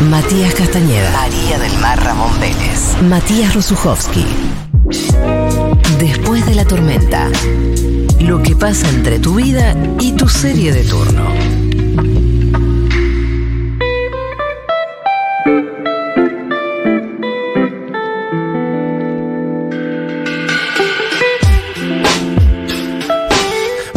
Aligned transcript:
Matías 0.00 0.54
Castañeda. 0.54 1.10
María 1.12 1.58
del 1.58 1.78
Mar 1.78 2.02
Ramón 2.02 2.30
Vélez. 2.40 2.96
Matías 3.02 3.54
Rosuchowski. 3.54 4.24
Después 5.98 6.44
de 6.46 6.54
la 6.54 6.64
tormenta. 6.64 7.28
Lo 8.20 8.42
que 8.42 8.56
pasa 8.56 8.88
entre 8.88 9.18
tu 9.18 9.36
vida 9.36 9.76
y 10.00 10.12
tu 10.12 10.28
serie 10.28 10.72
de 10.72 10.82
turno. 10.84 11.61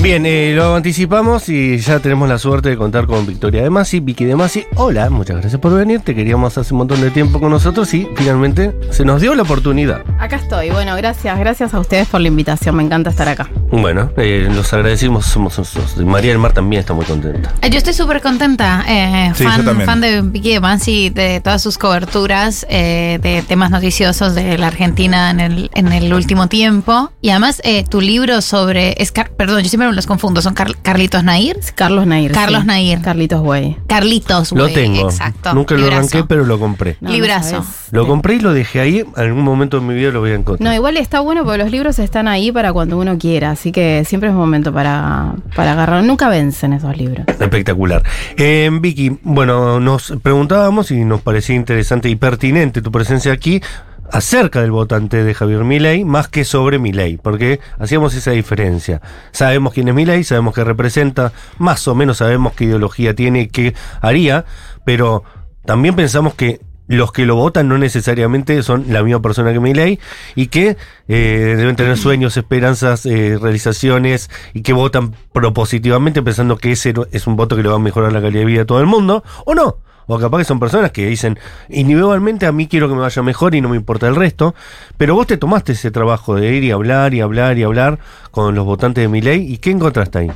Bien, 0.05 0.23
eh, 0.27 0.53
lo 0.55 0.75
anticipamos 0.75 1.49
y 1.49 1.79
ya 1.79 1.97
tenemos 1.99 2.29
la 2.29 2.37
suerte 2.37 2.69
de 2.69 2.77
contar 2.77 3.07
con 3.07 3.25
Victoria 3.25 3.63
de 3.63 3.71
Masi, 3.71 4.01
Vicky 4.01 4.23
de 4.25 4.35
Masi. 4.35 4.63
Hola, 4.75 5.09
muchas 5.09 5.37
gracias 5.37 5.59
por 5.59 5.73
venir. 5.73 6.01
Te 6.01 6.13
queríamos 6.13 6.55
hace 6.59 6.75
un 6.75 6.77
montón 6.77 7.01
de 7.01 7.09
tiempo 7.09 7.39
con 7.39 7.49
nosotros 7.49 7.91
y 7.95 8.07
finalmente 8.15 8.71
se 8.91 9.03
nos 9.03 9.19
dio 9.19 9.33
la 9.33 9.41
oportunidad. 9.41 10.03
Acá 10.19 10.35
estoy. 10.35 10.69
Bueno, 10.69 10.95
gracias. 10.95 11.39
Gracias 11.39 11.73
a 11.73 11.79
ustedes 11.79 12.07
por 12.07 12.21
la 12.21 12.27
invitación. 12.27 12.75
Me 12.75 12.83
encanta 12.83 13.09
estar 13.09 13.27
acá. 13.27 13.49
Bueno, 13.71 14.11
eh, 14.17 14.47
los 14.53 14.71
agradecimos. 14.73 15.25
Somos 15.25 15.57
nosotros. 15.57 15.97
María 16.05 16.29
del 16.29 16.39
Mar 16.39 16.53
también 16.53 16.81
está 16.81 16.93
muy 16.93 17.05
contenta. 17.05 17.51
Eh, 17.63 17.71
Yo 17.71 17.79
estoy 17.79 17.93
súper 17.93 18.21
contenta, 18.21 18.85
eh, 18.87 19.31
Sí, 19.33 19.43
yo 19.43 19.49
fan, 19.49 19.65
también. 19.65 19.87
fan 19.87 20.01
de 20.01 20.21
Vicky 20.21 20.53
de 20.53 20.59
Mansi, 20.59 21.09
de 21.09 21.41
todas 21.41 21.63
sus 21.63 21.79
coberturas 21.79 22.63
eh, 22.69 23.17
de 23.23 23.41
temas 23.41 23.71
noticiosos 23.71 24.35
de 24.35 24.59
la 24.59 24.67
Argentina 24.67 25.31
en 25.31 25.39
el, 25.39 25.71
en 25.73 25.91
el 25.91 26.13
último 26.13 26.47
tiempo. 26.47 27.11
Y 27.21 27.31
además, 27.31 27.59
eh, 27.65 27.83
tu 27.89 28.01
libro 28.01 28.41
sobre. 28.43 29.01
Es 29.01 29.11
Car- 29.11 29.31
perdón, 29.31 29.63
yo 29.63 29.69
siempre 29.69 29.87
me 29.89 29.94
los 29.95 30.05
confundo. 30.07 30.41
¿Son 30.41 30.53
Car- 30.53 30.75
Carlitos 30.81 31.23
Nair? 31.23 31.57
Carlos 31.75 32.05
Nair. 32.05 32.31
Carlos 32.31 32.61
sí. 32.61 32.67
Nair. 32.67 33.01
Carlitos 33.01 33.41
Güey. 33.41 33.77
Carlitos, 33.87 34.51
Lo 34.51 34.63
güey, 34.63 34.73
tengo. 34.73 35.09
Exacto. 35.09 35.53
Nunca 35.53 35.75
lo 35.75 35.81
librazo. 35.81 35.97
arranqué, 35.99 36.23
pero 36.27 36.45
lo 36.45 36.59
compré. 36.59 36.97
No, 37.01 37.11
Librazo. 37.11 37.59
no. 37.59 37.65
Lo 37.91 38.07
compré 38.07 38.35
y 38.35 38.39
lo 38.39 38.53
dejé 38.53 38.79
ahí. 38.81 38.99
En 38.99 39.07
algún 39.23 39.43
momento 39.43 39.79
de 39.79 39.85
mi 39.85 39.93
vida 39.93 40.11
lo 40.11 40.19
voy 40.19 40.31
a 40.31 40.35
encontrar. 40.35 40.67
No, 40.67 40.73
igual 40.75 40.97
está 40.97 41.19
bueno 41.21 41.43
porque 41.43 41.57
los 41.59 41.71
libros 41.71 41.97
están 41.99 42.27
ahí 42.27 42.51
para 42.51 42.73
cuando 42.73 42.97
uno 42.97 43.17
quiera, 43.17 43.51
así 43.51 43.71
que 43.71 44.03
siempre 44.05 44.29
es 44.29 44.35
momento 44.35 44.73
para, 44.73 45.33
para 45.55 45.71
agarrar. 45.73 46.03
Nunca 46.03 46.27
vencen 46.29 46.73
esos 46.73 46.95
libros. 46.97 47.25
Espectacular. 47.27 48.03
Eh, 48.37 48.69
Vicky, 48.81 49.17
bueno, 49.23 49.79
nos 49.79 50.13
preguntábamos 50.21 50.91
y 50.91 51.05
nos 51.05 51.21
parecía 51.21 51.55
interesante 51.55 52.09
y 52.09 52.15
pertinente 52.15 52.81
tu 52.81 52.91
presencia 52.91 53.31
aquí 53.31 53.61
acerca 54.11 54.61
del 54.61 54.71
votante 54.71 55.23
de 55.23 55.33
Javier 55.33 55.63
Milei, 55.63 56.05
más 56.05 56.27
que 56.27 56.45
sobre 56.45 56.79
Milei, 56.79 57.17
porque 57.17 57.59
hacíamos 57.79 58.13
esa 58.15 58.31
diferencia. 58.31 59.01
Sabemos 59.31 59.73
quién 59.73 59.87
es 59.87 59.93
Milei, 59.93 60.23
sabemos 60.23 60.53
qué 60.53 60.63
representa, 60.63 61.33
más 61.57 61.87
o 61.87 61.95
menos 61.95 62.17
sabemos 62.17 62.53
qué 62.53 62.65
ideología 62.65 63.13
tiene 63.15 63.41
y 63.41 63.47
qué 63.47 63.73
haría, 64.01 64.45
pero 64.85 65.23
también 65.65 65.95
pensamos 65.95 66.35
que 66.35 66.61
los 66.87 67.11
que 67.11 67.25
lo 67.25 67.35
votan 67.35 67.67
no 67.67 67.77
necesariamente 67.77 68.61
son 68.61 68.85
la 68.89 69.01
misma 69.03 69.21
persona 69.21 69.51
que 69.51 69.59
Milei 69.59 69.99
y 70.35 70.47
que 70.47 70.77
eh, 71.07 71.55
deben 71.57 71.75
tener 71.75 71.97
sueños, 71.97 72.37
esperanzas, 72.37 73.05
eh, 73.05 73.37
realizaciones 73.41 74.29
y 74.53 74.61
que 74.61 74.73
votan 74.73 75.15
propositivamente 75.33 76.21
pensando 76.21 76.57
que 76.57 76.71
ese 76.71 76.93
es 77.11 77.27
un 77.27 77.35
voto 77.35 77.55
que 77.55 77.63
le 77.63 77.69
va 77.69 77.75
a 77.75 77.79
mejorar 77.79 78.13
la 78.13 78.21
calidad 78.21 78.41
de 78.41 78.45
vida 78.45 78.61
a 78.61 78.65
todo 78.65 78.79
el 78.79 78.85
mundo, 78.85 79.23
o 79.45 79.55
no. 79.55 79.77
O 80.07 80.19
capaz 80.19 80.39
que 80.39 80.45
son 80.45 80.59
personas 80.59 80.91
que 80.91 81.07
dicen, 81.07 81.39
individualmente 81.69 82.45
a 82.45 82.51
mí 82.51 82.67
quiero 82.67 82.87
que 82.87 82.95
me 82.95 83.01
vaya 83.01 83.21
mejor 83.21 83.55
y 83.55 83.61
no 83.61 83.69
me 83.69 83.75
importa 83.75 84.07
el 84.07 84.15
resto, 84.15 84.55
pero 84.97 85.15
vos 85.15 85.27
te 85.27 85.37
tomaste 85.37 85.73
ese 85.73 85.91
trabajo 85.91 86.35
de 86.35 86.53
ir 86.53 86.63
y 86.63 86.71
hablar 86.71 87.13
y 87.13 87.21
hablar 87.21 87.57
y 87.57 87.63
hablar 87.63 87.99
con 88.31 88.55
los 88.55 88.65
votantes 88.65 89.03
de 89.03 89.07
Milei 89.07 89.51
y 89.51 89.57
¿qué 89.57 89.71
encontraste 89.71 90.19
ahí? 90.19 90.31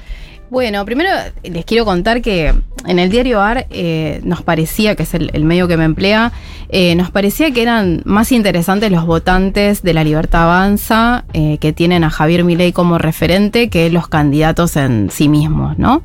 Bueno, 0.50 0.84
primero 0.84 1.12
les 1.44 1.64
quiero 1.64 1.86
contar 1.86 2.24
que 2.24 2.56
en 2.88 2.98
el 2.98 3.12
diario 3.12 3.40
AR 3.40 3.68
eh, 3.70 4.20
nos 4.24 4.42
parecía, 4.42 4.96
que 4.96 5.04
es 5.04 5.14
el, 5.14 5.30
el 5.34 5.46
medio 5.46 5.68
que 5.68 5.78
me 5.78 5.84
emplea, 5.84 6.32
eh, 6.70 6.96
nos 6.96 7.12
parecía 7.12 7.52
que 7.52 7.62
eran 7.62 8.02
más 8.06 8.32
interesantes 8.32 8.92
los 8.92 9.06
votantes 9.06 9.84
de 9.84 9.94
la 9.94 10.04
Libertad 10.04 10.44
Avanza 10.44 11.26
eh, 11.34 11.60
que 11.60 11.72
tienen 11.72 12.04
a 12.04 12.10
Javier 12.10 12.44
Milei 12.44 12.72
como 12.72 12.98
referente 12.98 13.70
que 13.70 13.92
los 13.92 14.08
candidatos 14.08 14.76
en 14.76 15.12
sí 15.12 15.30
mismos, 15.30 15.78
¿no? 15.78 16.02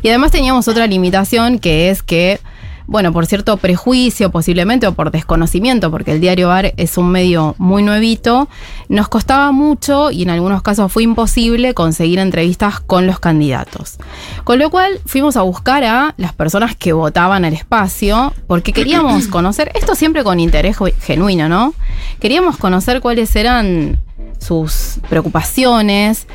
Y 0.00 0.08
además 0.08 0.30
teníamos 0.30 0.68
otra 0.68 0.86
limitación 0.86 1.58
que 1.58 1.90
es 1.90 2.02
que 2.02 2.40
bueno, 2.86 3.12
por 3.12 3.26
cierto 3.26 3.56
prejuicio 3.56 4.30
posiblemente 4.30 4.86
o 4.86 4.92
por 4.94 5.10
desconocimiento, 5.10 5.90
porque 5.90 6.12
el 6.12 6.20
diario 6.20 6.50
AR 6.50 6.72
es 6.76 6.98
un 6.98 7.10
medio 7.10 7.54
muy 7.58 7.82
nuevito, 7.82 8.48
nos 8.88 9.08
costaba 9.08 9.52
mucho 9.52 10.10
y 10.10 10.22
en 10.22 10.30
algunos 10.30 10.62
casos 10.62 10.90
fue 10.92 11.02
imposible 11.02 11.74
conseguir 11.74 12.18
entrevistas 12.18 12.80
con 12.80 13.06
los 13.06 13.18
candidatos. 13.20 13.98
Con 14.44 14.58
lo 14.58 14.70
cual 14.70 15.00
fuimos 15.06 15.36
a 15.36 15.42
buscar 15.42 15.84
a 15.84 16.14
las 16.16 16.32
personas 16.32 16.76
que 16.76 16.92
votaban 16.92 17.44
al 17.44 17.54
espacio, 17.54 18.32
porque 18.46 18.72
queríamos 18.72 19.26
conocer, 19.28 19.70
esto 19.74 19.94
siempre 19.94 20.24
con 20.24 20.40
interés 20.40 20.76
ge- 20.78 20.94
genuino, 21.00 21.48
¿no? 21.48 21.74
Queríamos 22.20 22.56
conocer 22.56 23.00
cuáles 23.00 23.34
eran 23.36 24.00
sus 24.38 24.98
preocupaciones, 25.08 26.26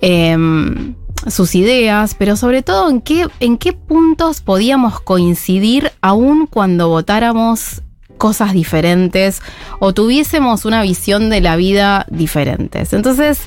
em, 0.00 0.94
sus 1.28 1.54
ideas, 1.54 2.14
pero 2.18 2.36
sobre 2.36 2.62
todo 2.62 2.90
en 2.90 3.00
qué, 3.00 3.26
en 3.40 3.58
qué 3.58 3.72
puntos 3.72 4.40
podíamos 4.40 5.00
coincidir 5.00 5.92
aún 6.00 6.46
cuando 6.46 6.88
votáramos 6.88 7.82
cosas 8.18 8.52
diferentes 8.52 9.42
o 9.80 9.92
tuviésemos 9.92 10.64
una 10.64 10.82
visión 10.82 11.28
de 11.28 11.40
la 11.40 11.56
vida 11.56 12.06
diferentes. 12.08 12.92
Entonces, 12.92 13.40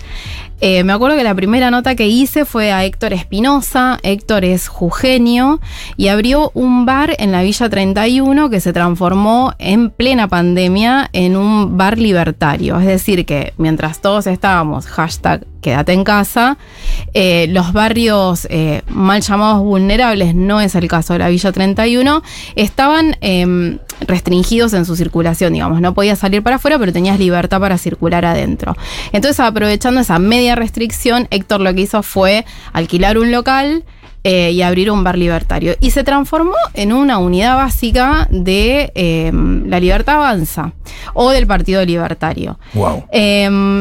eh, 0.61 0.83
me 0.83 0.93
acuerdo 0.93 1.17
que 1.17 1.23
la 1.23 1.35
primera 1.35 1.69
nota 1.69 1.95
que 1.95 2.07
hice 2.07 2.45
fue 2.45 2.71
a 2.71 2.85
Héctor 2.85 3.13
Espinosa. 3.13 3.99
Héctor 4.03 4.45
es 4.45 4.67
jujeño 4.67 5.59
y 5.97 6.07
abrió 6.07 6.51
un 6.53 6.85
bar 6.85 7.15
en 7.19 7.31
la 7.31 7.41
Villa 7.41 7.69
31 7.69 8.49
que 8.49 8.61
se 8.61 8.73
transformó 8.73 9.53
en 9.59 9.89
plena 9.89 10.27
pandemia 10.27 11.09
en 11.13 11.35
un 11.35 11.77
bar 11.77 11.97
libertario. 11.97 12.79
Es 12.79 12.87
decir, 12.87 13.25
que 13.25 13.53
mientras 13.57 14.01
todos 14.01 14.27
estábamos, 14.27 14.87
hashtag 14.87 15.45
quédate 15.65 15.93
en 15.93 16.03
casa, 16.03 16.59
eh, 17.15 17.47
los 17.49 17.73
barrios 17.73 18.47
eh, 18.51 18.83
mal 18.87 19.21
llamados 19.21 19.63
vulnerables, 19.63 20.35
no 20.35 20.61
es 20.61 20.75
el 20.75 20.87
caso 20.87 21.13
de 21.13 21.19
la 21.19 21.29
Villa 21.29 21.51
31, 21.51 22.21
estaban 22.55 23.17
em, 23.21 23.79
restringidos 24.01 24.73
en 24.73 24.85
su 24.85 24.95
circulación, 24.95 25.53
digamos, 25.53 25.81
no 25.81 25.95
podías 25.95 26.19
salir 26.19 26.43
para 26.43 26.57
afuera, 26.57 26.77
pero 26.77 26.93
tenías 26.93 27.17
libertad 27.17 27.59
para 27.59 27.79
circular 27.79 28.25
adentro. 28.25 28.77
Entonces, 29.11 29.39
aprovechando 29.39 30.01
esa 30.01 30.19
media 30.19 30.53
restricción, 30.53 31.27
Héctor 31.31 31.61
lo 31.61 31.73
que 31.73 31.81
hizo 31.81 32.03
fue 32.03 32.45
alquilar 32.71 33.17
un 33.17 33.31
local 33.31 33.85
eh, 34.27 34.49
y 34.51 34.63
abrir 34.63 34.89
un 34.89 35.03
bar 35.03 35.19
libertario. 35.19 35.75
Y 35.79 35.91
se 35.91 36.03
transformó 36.03 36.55
en 36.73 36.91
una 36.91 37.19
unidad 37.19 37.57
básica 37.57 38.27
de 38.31 38.91
em, 38.95 39.67
la 39.69 39.79
Libertad 39.79 40.15
Avanza 40.15 40.71
o 41.13 41.29
del 41.29 41.45
Partido 41.45 41.85
Libertario. 41.85 42.57
Wow. 42.73 43.05
Em, 43.11 43.79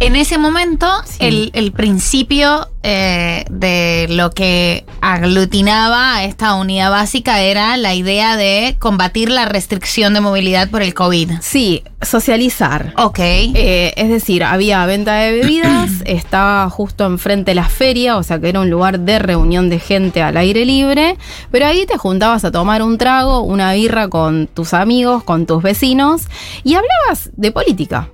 En 0.00 0.16
ese 0.16 0.36
momento, 0.36 0.88
Sí. 1.04 1.18
el, 1.20 1.50
el 1.54 1.70
principio 1.70 2.68
eh, 2.86 3.46
de 3.50 4.06
lo 4.10 4.30
que 4.30 4.84
aglutinaba 5.00 6.16
a 6.16 6.24
esta 6.24 6.54
unidad 6.54 6.90
básica 6.90 7.40
era 7.40 7.78
la 7.78 7.94
idea 7.94 8.36
de 8.36 8.76
combatir 8.78 9.30
la 9.30 9.46
restricción 9.46 10.12
de 10.12 10.20
movilidad 10.20 10.68
por 10.68 10.82
el 10.82 10.92
COVID. 10.92 11.30
sí, 11.40 11.82
socializar. 12.02 12.92
Ok. 12.98 13.18
Eh, 13.20 13.94
es 13.96 14.10
decir, 14.10 14.44
había 14.44 14.84
venta 14.84 15.14
de 15.14 15.32
bebidas, 15.32 15.90
estaba 16.04 16.68
justo 16.68 17.06
enfrente 17.06 17.52
de 17.52 17.54
la 17.54 17.68
feria, 17.68 18.18
o 18.18 18.22
sea 18.22 18.38
que 18.38 18.50
era 18.50 18.60
un 18.60 18.68
lugar 18.68 19.00
de 19.00 19.18
reunión 19.18 19.70
de 19.70 19.78
gente 19.78 20.20
al 20.20 20.36
aire 20.36 20.66
libre, 20.66 21.16
pero 21.50 21.66
ahí 21.66 21.86
te 21.86 21.96
juntabas 21.96 22.44
a 22.44 22.52
tomar 22.52 22.82
un 22.82 22.98
trago, 22.98 23.40
una 23.40 23.72
birra 23.72 24.08
con 24.08 24.46
tus 24.46 24.74
amigos, 24.74 25.24
con 25.24 25.46
tus 25.46 25.62
vecinos, 25.62 26.28
y 26.64 26.74
hablabas 26.74 27.30
de 27.34 27.50
política. 27.50 28.10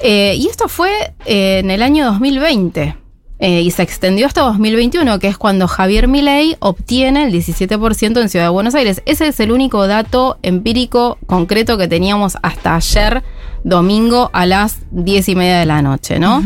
Eh, 0.00 0.36
y 0.38 0.46
esto 0.46 0.68
fue 0.68 1.12
eh, 1.26 1.58
en 1.58 1.72
el 1.72 1.82
año 1.82 2.06
2020. 2.06 2.99
Eh, 3.42 3.62
y 3.62 3.70
se 3.70 3.82
extendió 3.82 4.26
hasta 4.26 4.42
2021, 4.42 5.18
que 5.18 5.28
es 5.28 5.38
cuando 5.38 5.66
Javier 5.66 6.08
Milei 6.08 6.56
obtiene 6.60 7.24
el 7.24 7.32
17% 7.32 8.20
en 8.20 8.28
Ciudad 8.28 8.44
de 8.44 8.50
Buenos 8.50 8.74
Aires. 8.74 9.02
Ese 9.06 9.28
es 9.28 9.40
el 9.40 9.50
único 9.50 9.86
dato 9.86 10.38
empírico 10.42 11.16
concreto 11.26 11.78
que 11.78 11.88
teníamos 11.88 12.36
hasta 12.42 12.76
ayer, 12.76 13.22
domingo, 13.64 14.28
a 14.34 14.44
las 14.44 14.80
10 14.90 15.30
y 15.30 15.34
media 15.36 15.58
de 15.58 15.64
la 15.64 15.80
noche, 15.80 16.18
¿no? 16.18 16.42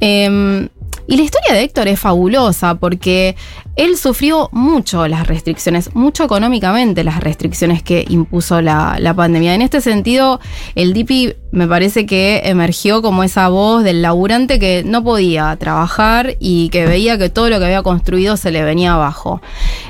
Em, 0.00 0.68
y 1.06 1.16
la 1.16 1.22
historia 1.22 1.54
de 1.54 1.62
Héctor 1.62 1.86
es 1.86 2.00
fabulosa 2.00 2.74
porque 2.74 3.36
él 3.76 3.98
sufrió 3.98 4.48
mucho 4.52 5.06
las 5.06 5.26
restricciones, 5.26 5.94
mucho 5.94 6.24
económicamente 6.24 7.04
las 7.04 7.20
restricciones 7.20 7.82
que 7.82 8.06
impuso 8.08 8.62
la, 8.62 9.12
pandemia. 9.14 9.54
En 9.54 9.62
este 9.62 9.82
sentido, 9.82 10.40
el 10.74 10.94
DIPI 10.94 11.34
me 11.52 11.68
parece 11.68 12.06
que 12.06 12.42
emergió 12.44 13.02
como 13.02 13.22
esa 13.22 13.48
voz 13.48 13.84
del 13.84 14.02
laburante 14.02 14.58
que 14.58 14.82
no 14.84 15.04
podía 15.04 15.54
trabajar 15.56 16.36
y 16.40 16.70
que 16.70 16.86
veía 16.86 17.18
que 17.18 17.28
todo 17.28 17.50
lo 17.50 17.58
que 17.58 17.66
había 17.66 17.82
construido 17.82 18.36
se 18.36 18.50
le 18.50 18.64
venía 18.64 18.94
abajo. 18.94 19.42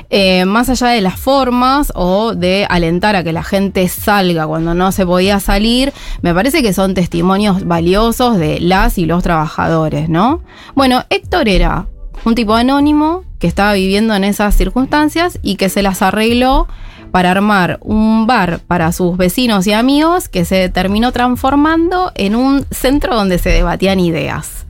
Eh, 0.09 0.45
más 0.45 0.69
allá 0.69 0.87
de 0.87 1.01
las 1.01 1.17
formas 1.17 1.91
o 1.95 2.35
de 2.35 2.65
alentar 2.69 3.15
a 3.15 3.23
que 3.23 3.33
la 3.33 3.43
gente 3.43 3.87
salga 3.87 4.47
cuando 4.47 4.73
no 4.73 4.91
se 4.91 5.05
podía 5.05 5.39
salir, 5.39 5.93
me 6.21 6.33
parece 6.33 6.61
que 6.61 6.73
son 6.73 6.93
testimonios 6.93 7.65
valiosos 7.65 8.37
de 8.37 8.59
las 8.59 8.97
y 8.97 9.05
los 9.05 9.23
trabajadores, 9.23 10.09
¿no? 10.09 10.41
Bueno, 10.75 11.03
Héctor 11.09 11.47
era 11.47 11.87
un 12.25 12.35
tipo 12.35 12.53
anónimo 12.53 13.26
que 13.39 13.47
estaba 13.47 13.73
viviendo 13.73 14.15
en 14.15 14.23
esas 14.23 14.55
circunstancias 14.55 15.39
y 15.41 15.55
que 15.55 15.69
se 15.69 15.81
las 15.81 16.01
arregló 16.01 16.67
para 17.11 17.31
armar 17.31 17.79
un 17.81 18.27
bar 18.27 18.59
para 18.67 18.91
sus 18.91 19.17
vecinos 19.17 19.65
y 19.67 19.73
amigos 19.73 20.29
que 20.29 20.45
se 20.45 20.69
terminó 20.69 21.11
transformando 21.11 22.11
en 22.15 22.35
un 22.35 22.65
centro 22.71 23.15
donde 23.15 23.37
se 23.37 23.49
debatían 23.49 23.99
ideas. 23.99 24.65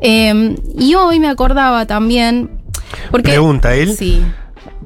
Eh, 0.00 0.56
y 0.78 0.94
hoy 0.94 1.20
me 1.20 1.28
acordaba 1.28 1.86
también. 1.86 2.50
Porque, 3.10 3.30
Pregunta 3.30 3.74
él. 3.74 3.96
Sí. 3.96 4.24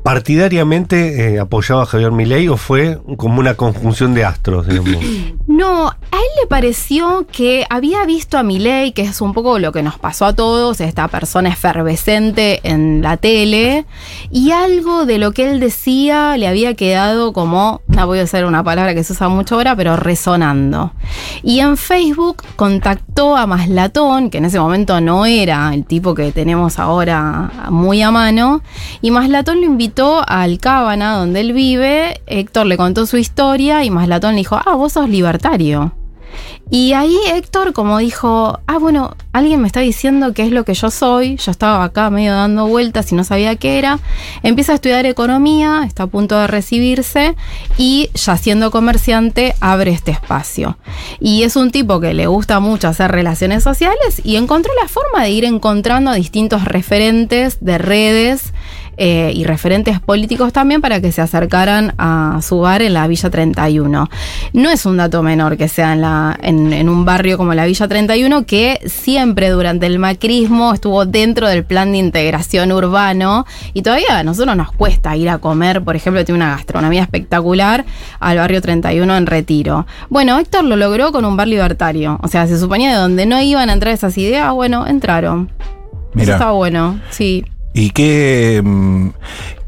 ¿Partidariamente 0.02 1.34
eh, 1.34 1.38
apoyaba 1.38 1.84
a 1.84 1.86
Javier 1.86 2.10
Milei 2.10 2.48
o 2.48 2.56
fue 2.56 2.98
como 3.16 3.38
una 3.38 3.54
conjunción 3.54 4.14
de 4.14 4.24
astros? 4.24 4.66
No, 5.46 5.88
a 5.88 6.16
él 6.16 6.30
le 6.40 6.46
pareció 6.48 7.26
que 7.30 7.66
había 7.68 8.06
visto 8.06 8.38
a 8.38 8.42
Milei, 8.42 8.92
que 8.92 9.02
es 9.02 9.20
un 9.20 9.34
poco 9.34 9.58
lo 9.58 9.70
que 9.70 9.82
nos 9.82 9.98
pasó 9.98 10.24
a 10.24 10.32
todos, 10.32 10.80
esta 10.80 11.06
persona 11.08 11.50
efervescente 11.50 12.60
en 12.64 13.02
la 13.02 13.18
tele, 13.18 13.84
y 14.30 14.50
algo 14.52 15.04
de 15.04 15.18
lo 15.18 15.32
que 15.32 15.50
él 15.50 15.60
decía 15.60 16.38
le 16.38 16.48
había 16.48 16.74
quedado 16.74 17.34
como, 17.34 17.82
no 17.86 18.06
voy 18.06 18.20
a 18.20 18.24
usar 18.24 18.46
una 18.46 18.64
palabra 18.64 18.94
que 18.94 19.04
se 19.04 19.12
usa 19.12 19.28
mucho 19.28 19.56
ahora, 19.56 19.76
pero 19.76 19.96
resonando. 19.96 20.92
Y 21.42 21.60
en 21.60 21.76
Facebook 21.76 22.42
contactó 22.56 23.36
a 23.36 23.46
Maslatón, 23.46 24.30
que 24.30 24.38
en 24.38 24.46
ese 24.46 24.58
momento 24.58 25.02
no 25.02 25.26
era 25.26 25.74
el 25.74 25.84
tipo 25.84 26.14
que 26.14 26.32
tenemos 26.32 26.78
ahora 26.78 27.68
muy 27.70 28.00
a 28.00 28.10
mano, 28.10 28.62
y 29.02 29.10
Maslatón 29.10 29.60
lo 29.60 29.66
invitó 29.66 29.91
a 30.00 30.42
Alcábana, 30.42 31.16
donde 31.16 31.40
él 31.40 31.52
vive. 31.52 32.20
Héctor 32.26 32.66
le 32.66 32.76
contó 32.76 33.06
su 33.06 33.16
historia 33.16 33.84
y 33.84 33.90
Maslatón 33.90 34.32
le 34.32 34.38
dijo, 34.38 34.58
ah, 34.64 34.74
vos 34.74 34.94
sos 34.94 35.08
libertario. 35.08 35.92
Y 36.70 36.94
ahí 36.94 37.18
Héctor 37.26 37.74
como 37.74 37.98
dijo, 37.98 38.60
ah, 38.66 38.78
bueno, 38.78 39.14
alguien 39.32 39.60
me 39.60 39.66
está 39.66 39.80
diciendo 39.80 40.32
qué 40.32 40.44
es 40.44 40.52
lo 40.52 40.64
que 40.64 40.72
yo 40.72 40.90
soy, 40.90 41.36
yo 41.36 41.50
estaba 41.50 41.84
acá 41.84 42.08
medio 42.08 42.32
dando 42.32 42.66
vueltas 42.66 43.12
y 43.12 43.14
no 43.14 43.24
sabía 43.24 43.56
qué 43.56 43.78
era, 43.78 43.98
empieza 44.42 44.72
a 44.72 44.76
estudiar 44.76 45.04
economía, 45.04 45.82
está 45.86 46.04
a 46.04 46.06
punto 46.06 46.38
de 46.38 46.46
recibirse 46.46 47.36
y 47.76 48.08
ya 48.14 48.38
siendo 48.38 48.70
comerciante 48.70 49.54
abre 49.60 49.90
este 49.90 50.12
espacio. 50.12 50.78
Y 51.20 51.42
es 51.42 51.56
un 51.56 51.72
tipo 51.72 52.00
que 52.00 52.14
le 52.14 52.26
gusta 52.26 52.58
mucho 52.58 52.88
hacer 52.88 53.12
relaciones 53.12 53.62
sociales 53.62 54.22
y 54.24 54.36
encontró 54.36 54.72
la 54.80 54.88
forma 54.88 55.24
de 55.24 55.30
ir 55.30 55.44
encontrando 55.44 56.10
a 56.10 56.14
distintos 56.14 56.64
referentes 56.64 57.58
de 57.60 57.76
redes 57.76 58.54
eh, 58.96 59.32
y 59.34 59.44
referentes 59.44 60.00
políticos 60.00 60.52
también 60.52 60.80
para 60.80 61.00
que 61.00 61.12
se 61.12 61.22
acercaran 61.22 61.94
a 61.98 62.40
su 62.42 62.60
bar 62.60 62.82
en 62.82 62.92
la 62.92 63.06
Villa 63.06 63.30
31. 63.30 64.10
No 64.52 64.70
es 64.70 64.84
un 64.84 64.98
dato 64.98 65.22
menor 65.22 65.56
que 65.56 65.68
sea 65.68 65.94
en, 65.94 66.02
la, 66.02 66.38
en, 66.42 66.72
en, 66.72 66.88
un 66.88 67.04
barrio 67.04 67.38
como 67.38 67.54
la 67.54 67.64
Villa 67.64 67.88
31, 67.88 68.44
que 68.44 68.80
siempre 68.86 69.48
durante 69.48 69.86
el 69.86 69.98
macrismo 69.98 70.74
estuvo 70.74 71.06
dentro 71.06 71.48
del 71.48 71.64
plan 71.64 71.92
de 71.92 71.98
integración 71.98 72.70
urbano 72.70 73.46
y 73.72 73.82
todavía 73.82 74.18
a 74.18 74.24
nosotros 74.24 74.56
nos 74.56 74.72
cuesta 74.72 75.16
ir 75.16 75.30
a 75.30 75.38
comer, 75.38 75.82
por 75.82 75.96
ejemplo, 75.96 76.24
tiene 76.24 76.36
una 76.36 76.50
gastronomía 76.50 77.02
espectacular 77.02 77.84
al 78.20 78.36
barrio 78.36 78.60
31 78.60 79.16
en 79.16 79.26
Retiro. 79.26 79.86
Bueno, 80.10 80.38
Héctor 80.38 80.64
lo 80.64 80.76
logró 80.76 81.12
con 81.12 81.24
un 81.24 81.36
bar 81.36 81.48
libertario, 81.48 82.18
o 82.22 82.28
sea, 82.28 82.46
se 82.46 82.58
suponía 82.58 82.90
de 82.90 82.96
donde 82.96 83.26
no 83.26 83.40
iban 83.40 83.70
a 83.70 83.72
entrar 83.72 83.94
esas 83.94 84.16
ideas, 84.18 84.52
bueno, 84.52 84.86
entraron. 84.86 85.50
Mira. 86.14 86.24
Eso 86.24 86.32
está 86.32 86.50
bueno, 86.50 87.00
sí. 87.10 87.44
¿Y 87.74 87.90
qué, 87.90 88.60
mm, 88.62 89.08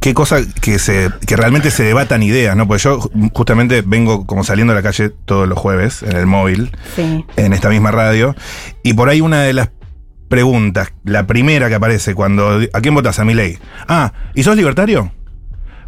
qué 0.01 0.13
cosa 0.15 0.39
que, 0.61 0.79
se, 0.79 1.09
que 1.27 1.37
realmente 1.37 1.71
se 1.71 1.83
debatan 1.85 2.23
ideas, 2.23 2.55
¿no? 2.57 2.67
Pues 2.69 2.83
yo 2.83 3.01
justamente 3.33 3.83
vengo 3.87 4.27
como 4.27 4.45
saliendo 4.45 4.73
a 4.73 4.77
la 4.77 4.83
calle 4.83 5.11
todos 5.25 5.49
los 5.49 5.59
jueves 5.59 6.03
en 6.03 6.17
el 6.17 6.27
móvil, 6.27 6.71
Sí. 6.97 7.25
en 7.37 7.53
esta 7.55 7.69
misma 7.71 7.91
radio, 7.91 8.35
y 8.83 8.93
por 8.93 9.09
ahí 9.09 9.21
una 9.23 9.43
de 9.43 9.55
las 9.55 9.71
preguntas, 10.29 10.93
la 11.05 11.27
primera 11.27 11.69
que 11.69 11.77
aparece 11.77 12.15
cuando... 12.15 12.61
¿A 12.73 12.81
quién 12.81 12.95
votas? 12.95 13.19
A 13.19 13.25
mi 13.25 13.35
ley. 13.35 13.59
Ah, 13.89 14.13
¿y 14.35 14.43
sos 14.43 14.57
libertario? 14.57 15.13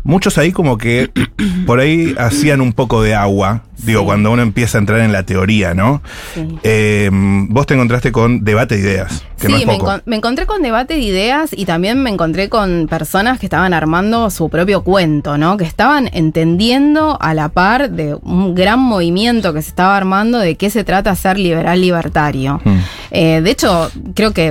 Muchos 0.05 0.39
ahí 0.39 0.53
como 0.53 0.79
que 0.79 1.11
por 1.67 1.81
ahí 1.81 2.15
hacían 2.17 2.61
un 2.61 2.73
poco 2.73 3.03
de 3.03 3.15
agua, 3.15 3.65
digo, 3.79 4.01
Sí. 4.01 4.07
cuando 4.07 4.31
uno 4.31 4.43
empieza 4.43 4.79
a 4.79 4.81
entrar 4.81 5.01
en 5.01 5.11
la 5.11 5.25
teoría, 5.25 5.75
¿no? 5.75 6.01
Sí. 6.35 6.47
Eh, 6.63 7.11
vos 7.13 7.67
te 7.67 7.75
encontraste 7.75 8.13
con 8.13 8.45
debate 8.45 8.77
de 8.77 8.83
ideas, 8.83 9.25
que 9.39 9.47
sí, 9.49 9.53
no 9.53 9.59
es 9.59 9.67
me, 9.67 9.79
poco. 9.79 9.91
encon- 9.91 10.03
me 10.07 10.17
encontré 10.17 10.47
con 10.47 10.63
debate 10.63 10.95
de 10.95 11.01
ideas 11.01 11.51
y 11.57 11.65
también 11.67 12.03
me 12.03 12.11
encontré 12.11 12.49
con 12.49 12.87
personas 12.89 13.39
que 13.39 13.47
estaban 13.47 13.75
armando 13.75 14.31
su 14.31 14.49
propio 14.49 14.83
cuento, 14.83 15.37
¿no? 15.39 15.57
Que 15.57 15.65
estaban 15.65 16.09
entendiendo 16.13 17.19
a 17.21 17.35
la 17.35 17.49
par 17.49 17.91
de 17.91 18.15
un 18.15 18.55
gran 18.55 18.79
movimiento 18.81 19.53
que 19.53 19.63
se 19.63 19.69
estaba 19.69 19.97
armando 19.97 20.39
de 20.39 20.57
qué 20.57 20.71
se 20.71 20.85
trata 20.85 21.15
ser 21.15 21.39
liberal 21.39 21.81
libertario. 21.81 22.61
Mm. 22.65 22.77
Eh, 23.11 23.41
de 23.43 23.51
hecho, 23.51 23.91
creo 24.15 24.33
que 24.33 24.49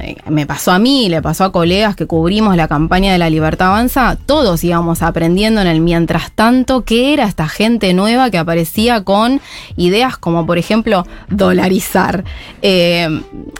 eh, 0.00 0.16
me 0.28 0.46
pasó 0.46 0.72
a 0.72 0.78
mí, 0.78 1.08
le 1.08 1.20
pasó 1.22 1.44
a 1.44 1.52
colegas 1.52 1.94
que 1.96 2.06
cubrimos 2.06 2.56
la 2.56 2.68
campaña 2.68 3.12
de 3.12 3.18
la 3.18 3.30
Libertad 3.30 3.68
Avanza, 3.68 4.16
todos 4.26 4.64
íbamos 4.64 5.02
aprendiendo 5.02 5.60
en 5.60 5.66
el 5.66 5.80
mientras 5.80 6.32
tanto 6.32 6.84
qué 6.84 7.12
era 7.12 7.24
esta 7.26 7.48
gente 7.48 7.92
nueva 7.94 8.30
que 8.30 8.38
aparecía 8.38 9.04
con 9.04 9.40
ideas 9.76 10.16
como, 10.16 10.46
por 10.46 10.58
ejemplo, 10.58 11.06
dolarizar. 11.28 12.24
Eh, 12.62 13.08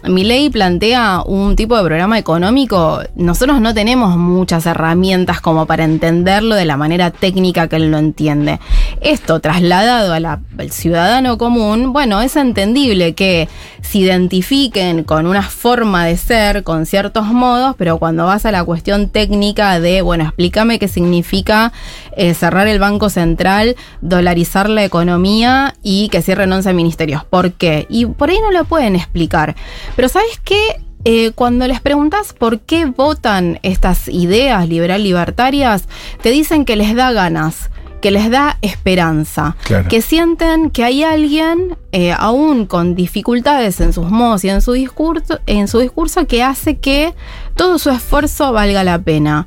Milei 0.05 0.51
plantea 0.69 1.23
un 1.25 1.57
tipo 1.57 1.79
de 1.79 1.83
programa 1.83 2.19
económico, 2.19 3.01
nosotros 3.17 3.59
no 3.59 3.73
tenemos 3.73 4.19
muchas 4.19 4.67
herramientas 4.67 5.41
como 5.41 5.65
para 5.65 5.85
entenderlo 5.85 6.55
de 6.55 6.67
la 6.67 6.77
manera 6.77 7.11
técnica 7.11 7.69
que 7.69 7.77
él 7.77 7.91
lo 7.91 7.97
entiende. 7.97 8.61
Esto 9.01 9.41
trasladado 9.41 10.13
al 10.13 10.71
ciudadano 10.71 11.39
común, 11.39 11.95
bueno, 11.95 12.21
es 12.21 12.37
entendible 12.37 13.15
que 13.15 13.49
se 13.81 13.99
identifiquen 13.99 15.05
con 15.05 15.27
una 15.27 15.41
forma 15.41 16.05
de 16.05 16.19
ser, 16.19 16.65
con 16.65 16.85
ciertos 16.85 17.25
modos, 17.29 17.75
pero 17.79 17.97
cuando 17.97 18.27
vas 18.27 18.45
a 18.45 18.53
la 18.53 18.63
cuestión 18.63 19.09
técnica 19.09 19.81
de, 19.81 20.03
bueno, 20.03 20.25
explícame 20.25 20.79
qué 20.79 20.89
significa 20.89 21.73
eh, 22.15 22.35
cerrar 22.35 22.67
el 22.69 22.79
Banco 22.79 23.09
Central, 23.09 23.75
dolarizar 24.03 24.69
la 24.69 24.85
economía 24.85 25.75
y 25.83 26.11
que 26.11 26.21
cierren 26.21 26.53
11 26.53 26.75
ministerios. 26.75 27.25
¿Por 27.25 27.53
qué? 27.53 27.87
Y 27.89 28.05
por 28.05 28.29
ahí 28.29 28.39
no 28.43 28.51
lo 28.51 28.67
pueden 28.67 28.97
explicar. 28.97 29.57
Pero 29.97 30.11
¿sabes 30.11 30.39
qué? 30.45 30.58
Eh, 31.05 31.31
cuando 31.35 31.67
les 31.67 31.81
preguntas 31.81 32.33
por 32.33 32.61
qué 32.61 32.87
votan 32.87 33.61
estas 33.63 34.09
ideas 34.09 34.69
liberal-libertarias, 34.69 35.89
te 36.23 36.31
dicen 36.31 36.65
que 36.65 36.77
les 36.77 36.95
da 36.95 37.13
ganas, 37.13 37.71
que 38.03 38.11
les 38.11 38.31
da 38.31 38.59
esperanza, 38.63 39.57
Claro. 39.65 39.89
que 39.89 40.03
sienten 40.03 40.71
que 40.71 40.85
hay 40.85 41.03
alguien, 41.05 41.77
eh, 41.93 42.13
aún 42.17 42.67
con 42.67 42.95
dificultades 42.95 43.81
en 43.81 43.93
sus 43.93 44.11
modos 44.11 44.45
y 44.45 44.49
en 44.51 44.61
su 44.61 44.73
discurso, 44.73 45.39
en 45.47 45.69
su 45.69 45.79
discurso, 45.81 46.27
que 46.27 46.43
hace 46.43 46.79
que 46.79 47.15
todo 47.55 47.79
su 47.79 47.91
esfuerzo 47.91 48.53
valga 48.53 48.85
la 48.85 48.99
pena. 48.99 49.47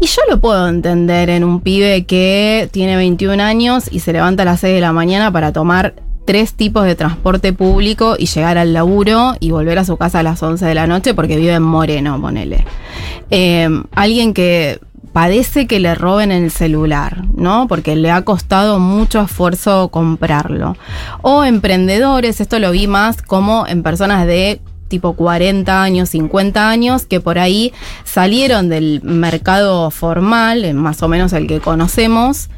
Y 0.00 0.06
yo 0.06 0.20
lo 0.28 0.40
puedo 0.40 0.68
entender 0.68 1.30
en 1.30 1.44
un 1.44 1.60
pibe 1.60 2.04
que 2.06 2.68
tiene 2.72 2.96
21 2.96 3.40
años 3.40 3.84
y 3.90 4.00
se 4.00 4.12
levanta 4.12 4.42
a 4.42 4.46
las 4.46 4.60
6 4.60 4.74
de 4.74 4.80
la 4.80 4.92
mañana 4.92 5.30
para 5.32 5.52
tomar 5.52 5.94
tres 6.24 6.54
tipos 6.54 6.84
de 6.84 6.94
transporte 6.94 7.52
público 7.52 8.16
y 8.18 8.26
llegar 8.26 8.58
al 8.58 8.72
laburo 8.72 9.34
y 9.40 9.50
volver 9.50 9.78
a 9.78 9.84
su 9.84 9.96
casa 9.96 10.20
a 10.20 10.22
las 10.22 10.42
11 10.42 10.64
de 10.64 10.74
la 10.74 10.86
noche 10.86 11.14
porque 11.14 11.36
vive 11.36 11.54
en 11.54 11.62
Moreno, 11.62 12.20
ponele. 12.20 12.64
Eh, 13.30 13.68
alguien 13.94 14.34
que 14.34 14.78
padece 15.12 15.66
que 15.66 15.80
le 15.80 15.94
roben 15.94 16.32
el 16.32 16.50
celular, 16.50 17.24
¿no? 17.34 17.68
Porque 17.68 17.96
le 17.96 18.10
ha 18.10 18.22
costado 18.22 18.78
mucho 18.78 19.20
esfuerzo 19.20 19.88
comprarlo. 19.88 20.76
O 21.20 21.44
emprendedores, 21.44 22.40
esto 22.40 22.58
lo 22.58 22.70
vi 22.70 22.86
más 22.86 23.22
como 23.22 23.66
en 23.66 23.82
personas 23.82 24.26
de 24.26 24.60
tipo 24.88 25.14
40 25.14 25.82
años, 25.82 26.10
50 26.10 26.68
años, 26.68 27.06
que 27.06 27.20
por 27.20 27.38
ahí 27.38 27.72
salieron 28.04 28.68
del 28.68 29.00
mercado 29.02 29.90
formal, 29.90 30.74
más 30.74 31.02
o 31.02 31.08
menos 31.08 31.32
el 31.32 31.46
que 31.46 31.60
conocemos, 31.60 32.50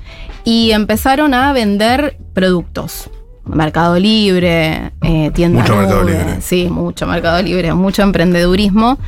y 0.44 0.72
empezaron 0.72 1.32
a 1.32 1.52
vender 1.52 2.16
productos. 2.32 3.08
Mercado 3.46 3.98
Libre, 3.98 4.92
eh, 5.02 5.30
tiendas 5.34 5.62
Mucho 5.68 5.76
Mercado 5.76 6.02
Libre. 6.04 6.40
Sí, 6.40 6.68
mucho 6.70 7.06
Mercado 7.06 7.42
Libre, 7.42 7.74
mucho 7.74 8.02
emprendedurismo. 8.02 8.98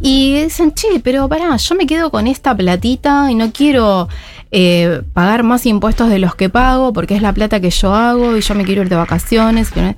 Y 0.00 0.42
dicen, 0.44 0.72
che, 0.72 1.00
pero 1.02 1.28
pará, 1.28 1.56
yo 1.56 1.74
me 1.74 1.86
quedo 1.86 2.10
con 2.10 2.26
esta 2.26 2.56
platita 2.56 3.30
y 3.30 3.34
no 3.34 3.52
quiero 3.52 4.08
eh, 4.50 5.02
pagar 5.12 5.42
más 5.42 5.66
impuestos 5.66 6.08
de 6.08 6.18
los 6.18 6.34
que 6.34 6.48
pago 6.48 6.92
porque 6.92 7.14
es 7.14 7.22
la 7.22 7.32
plata 7.32 7.60
que 7.60 7.70
yo 7.70 7.94
hago 7.94 8.36
y 8.36 8.40
yo 8.40 8.54
me 8.54 8.64
quiero 8.64 8.82
ir 8.82 8.88
de 8.88 8.96
vacaciones. 8.96 9.74
no- 9.76 9.94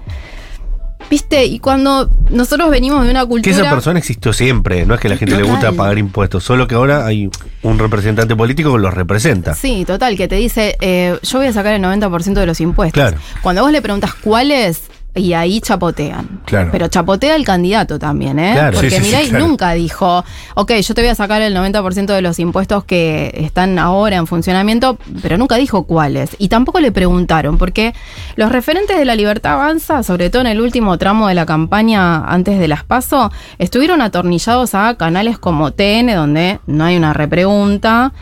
¿Viste? 1.11 1.45
Y 1.45 1.59
cuando 1.59 2.11
nosotros 2.31 2.71
venimos 2.71 3.05
de 3.05 3.11
una 3.11 3.23
Que 3.23 3.29
cultura... 3.29 3.57
esa 3.57 3.71
persona 3.71 3.99
existió 3.99 4.33
siempre, 4.33 4.87
no 4.87 4.95
es 4.95 5.01
que 5.01 5.09
la 5.09 5.17
gente 5.17 5.37
le 5.37 5.43
gusta 5.43 5.73
pagar 5.73 5.99
impuestos, 5.99 6.43
solo 6.45 6.67
que 6.67 6.75
ahora 6.75 7.07
hay 7.07 7.31
un 7.63 7.79
representante 7.79 8.35
político 8.35 8.73
que 8.73 8.79
los 8.79 8.93
representa. 8.95 9.55
Sí, 9.55 9.85
total, 9.85 10.17
que 10.17 10.29
te 10.29 10.37
dice, 10.37 10.77
eh, 10.81 11.19
yo 11.23 11.39
voy 11.39 11.49
a 11.49 11.53
sacar 11.53 11.75
el 11.75 11.83
90% 11.83 12.35
de 12.35 12.47
los 12.47 12.61
impuestos. 12.61 12.95
Claro. 12.95 13.19
Cuando 13.43 13.63
vos 13.63 13.73
le 13.73 13.83
preguntas 13.83 14.15
cuáles, 14.15 14.83
y 15.15 15.33
ahí 15.33 15.61
chapotean. 15.61 16.41
Claro. 16.45 16.71
Pero 16.73 16.89
chapotea 16.89 17.37
el 17.37 17.45
candidato 17.45 17.99
también, 17.99 18.39
¿eh? 18.39 18.53
Claro. 18.55 18.77
Porque 18.77 19.01
Sí, 19.01 19.11
sí, 19.11 19.29
claro. 19.31 19.47
nunca 19.47 19.73
dijo, 19.73 20.25
ok, 20.55 20.73
yo 20.73 20.95
te 20.95 21.03
voy 21.03 21.11
a 21.11 21.15
sacar 21.15 21.41
el 21.43 21.55
90% 21.57 22.07
de 22.07 22.21
los 22.23 22.39
impuestos 22.39 22.85
que 22.85 23.33
están 23.37 23.79
ahora 23.79 24.17
en 24.17 24.27
funcionamiento, 24.27 24.99
pero 25.23 25.39
nunca 25.39 25.57
dijo 25.57 25.85
cuáles. 25.85 26.31
Y 26.39 26.49
tampoco 26.49 26.81
le 26.81 26.91
preguntaron, 26.93 27.59
porque 27.59 27.95
los 28.37 28.51
referentes 28.51 28.99
de 28.99 29.05
la 29.05 29.15
libertad 29.15 29.55
avanza, 29.55 30.03
sobre 30.03 30.31
todo 30.31 30.43
en 30.43 30.49
el 30.49 30.61
último 30.61 30.99
tramo 30.99 31.29
de 31.29 31.35
la 31.35 31.47
campaña 31.47 32.25
antes 32.25 32.59
de 32.59 32.69
las 32.69 32.83
PASO, 32.85 33.31
estuvieron 33.59 34.01
atornillados 34.03 34.75
a 34.75 34.97
canales 34.97 35.39
como 35.39 35.73
TN, 35.73 36.15
donde 36.15 36.59
no 36.67 36.85
hay 36.85 36.97
una 36.97 37.13
repregunta, 37.13 38.13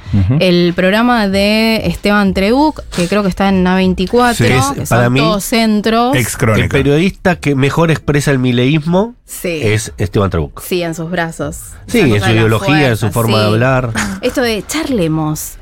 el 0.41 0.73
programa 0.75 1.29
de 1.29 1.87
Esteban 1.87 2.35
Trebuc, 2.35 2.83
que 2.95 3.09
creo 3.09 3.23
que 3.23 3.29
está 3.29 3.49
en 3.49 3.65
A24, 3.65 4.35
Sí, 4.35 4.45
es, 4.45 4.65
que 4.67 4.83
para 4.87 5.05
son 5.05 5.13
mí, 5.13 5.21
todos 5.21 5.45
centros. 5.45 6.17
Ex 6.17 6.37
crónica. 6.37 6.82
Periodista 6.83 7.37
que 7.37 7.55
mejor 7.55 7.91
expresa 7.93 8.31
el 8.33 8.39
mileísmo 8.41 9.15
Sí. 9.25 9.61
es 9.63 9.93
Esteban 9.99 10.31
Trabuc. 10.31 10.61
Sí, 10.63 10.83
en 10.83 10.95
sus 10.95 11.11
brazos. 11.11 11.59
Sí, 11.87 12.01
en 12.01 12.21
su 12.21 12.31
ideología, 12.31 12.89
en 12.89 12.97
su 12.97 13.11
forma 13.11 13.39
de 13.41 13.47
hablar. 13.47 13.93
Esto 14.21 14.41
de 14.43 14.65
charlemos. 14.67 15.55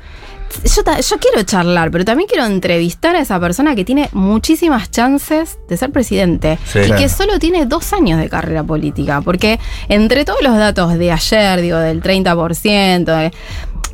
Yo, 0.65 1.17
quiero 1.19 1.43
charlar, 1.43 1.91
pero 1.91 2.03
también 2.03 2.27
quiero 2.27 2.45
entrevistar 2.45 3.15
a 3.15 3.21
esa 3.21 3.39
persona 3.39 3.73
que 3.73 3.85
tiene 3.85 4.09
muchísimas 4.11 4.91
chances 4.91 5.59
de 5.69 5.77
ser 5.77 5.91
presidente 5.91 6.57
Sí. 6.65 6.79
y 6.79 6.85
Claro. 6.87 7.01
que 7.01 7.07
solo 7.07 7.39
tiene 7.39 7.65
dos 7.67 7.93
años 7.93 8.19
de 8.19 8.27
carrera 8.27 8.63
política. 8.63 9.21
Porque 9.21 9.59
entre 9.87 10.25
todos 10.25 10.41
los 10.41 10.57
datos 10.57 10.97
de 10.97 11.11
ayer, 11.11 11.61
digo, 11.61 11.77
del 11.77 12.01
30%, 12.01 13.05
de, 13.15 13.31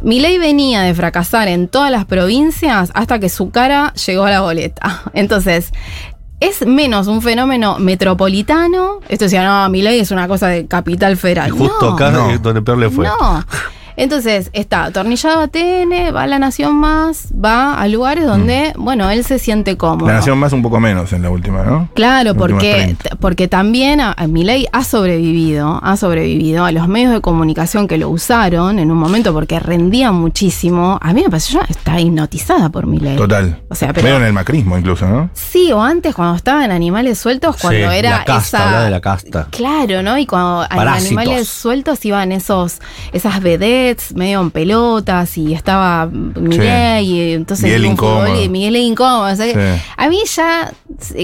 Milei 0.02 0.38
venía 0.40 0.82
de 0.82 0.94
fracasar 0.96 1.48
en 1.48 1.68
todas 1.68 1.92
las 1.92 2.06
provincias 2.06 2.92
hasta 2.96 3.20
que 3.20 3.30
su 3.30 3.52
cara 3.52 3.94
llegó 3.94 4.24
a 4.24 4.32
la 4.32 4.42
boleta. 4.42 5.04
Entonces, 5.14 5.72
es 6.40 6.66
menos 6.68 7.08
un 7.08 7.22
fenómeno 7.22 7.80
metropolitano. 7.80 9.00
Esto 9.10 9.26
decía, 9.26 9.44
no, 9.44 9.70
Milei 9.70 10.00
es 10.00 10.12
una 10.12 10.28
cosa 10.28 10.48
de 10.48 10.68
capital 10.68 11.18
federal. 11.18 11.48
Y 11.50 11.58
justo 11.58 11.90
No. 11.90 11.96
acá 11.96 12.12
No. 12.12 12.30
es 12.30 12.42
donde 12.42 12.62
peor 12.62 12.78
le 12.78 12.90
fue. 12.90 13.06
No. 13.08 13.44
Entonces, 13.98 14.50
está 14.54 14.86
atornillado 14.86 15.42
a 15.42 15.48
TN, 15.48 16.14
va 16.16 16.24
a 16.24 16.28
La 16.28 16.38
Nación 16.40 16.76
Más, 16.76 17.30
va 17.34 17.74
a 17.74 17.88
lugares 17.88 18.26
donde, 18.26 18.72
bueno, 18.78 19.10
él 19.10 19.24
se 19.24 19.40
siente 19.40 19.76
cómodo. 19.76 20.08
La 20.08 20.14
nación 20.14 20.38
más 20.38 20.54
un 20.54 20.62
poco 20.62 20.80
menos 20.80 21.14
en 21.14 21.24
la 21.24 21.32
última, 21.32 21.64
¿no? 21.64 21.90
Claro, 21.96 22.36
porque, 22.36 22.74
30. 22.74 23.16
porque 23.20 23.48
también 23.48 24.00
a, 24.00 24.14
a 24.16 24.28
Milei 24.28 24.68
ha 24.72 24.84
sobrevivido, 24.84 25.80
ha 25.84 25.98
sobrevivido 25.98 26.64
a 26.64 26.72
los 26.72 26.88
medios 26.88 27.12
de 27.12 27.22
comunicación 27.22 27.88
que 27.88 27.98
lo 27.98 28.10
usaron 28.10 28.78
en 28.80 28.92
un 28.92 28.98
momento 29.00 29.34
porque 29.34 29.60
rendía 29.60 30.12
muchísimo. 30.12 31.00
A 31.02 31.14
mí 31.14 31.24
me 31.24 31.30
pareció, 31.30 31.60
yo 31.60 31.66
estaba 31.68 32.00
hipnotizada 32.00 32.70
por 32.70 32.86
Milei. 32.86 33.16
Total. 33.18 33.62
O 33.70 33.76
sea, 33.76 33.94
pero- 33.94 34.04
Medio 34.06 34.18
en 34.18 34.24
el 34.26 34.34
macrismo 34.34 34.78
incluso, 34.78 35.08
¿no? 35.08 35.30
Sí, 35.34 35.72
o 35.72 35.82
antes 35.82 36.14
cuando 36.14 36.36
estaba 36.36 36.64
en 36.64 36.72
Animales 36.72 37.18
Sueltos, 37.18 37.58
cuando 37.60 37.90
Sí, 37.90 37.98
era 37.98 38.12
la 38.20 38.26
casta, 38.26 38.58
esa... 38.58 38.82
de 38.84 38.92
la 38.92 39.02
casta. 39.02 39.48
Claro, 39.50 40.04
¿no? 40.04 40.18
Y 40.20 40.28
cuando 40.28 40.64
en 40.64 40.70
Parásitos. 40.78 41.18
Animales 41.18 41.48
Sueltos 41.48 42.06
iban 42.06 42.32
esos, 42.32 42.80
esas 43.12 43.42
vedettes 43.88 44.16
medio 44.16 44.42
en 44.42 44.52
pelotas 44.52 45.38
y 45.38 45.54
estaba 45.54 46.06
Miguel 46.08 47.04
y 47.06 47.34
entonces 47.34 47.64
Miguel 47.66 47.86
incómodo. 47.86 48.42
y 48.44 48.50
Miguel 48.50 48.76
incómodo. 48.78 49.32
o 49.32 49.36
sea, 49.36 49.48
Sí. 49.48 49.82
A 49.96 50.10
mí 50.10 50.20
ya, 50.26 50.72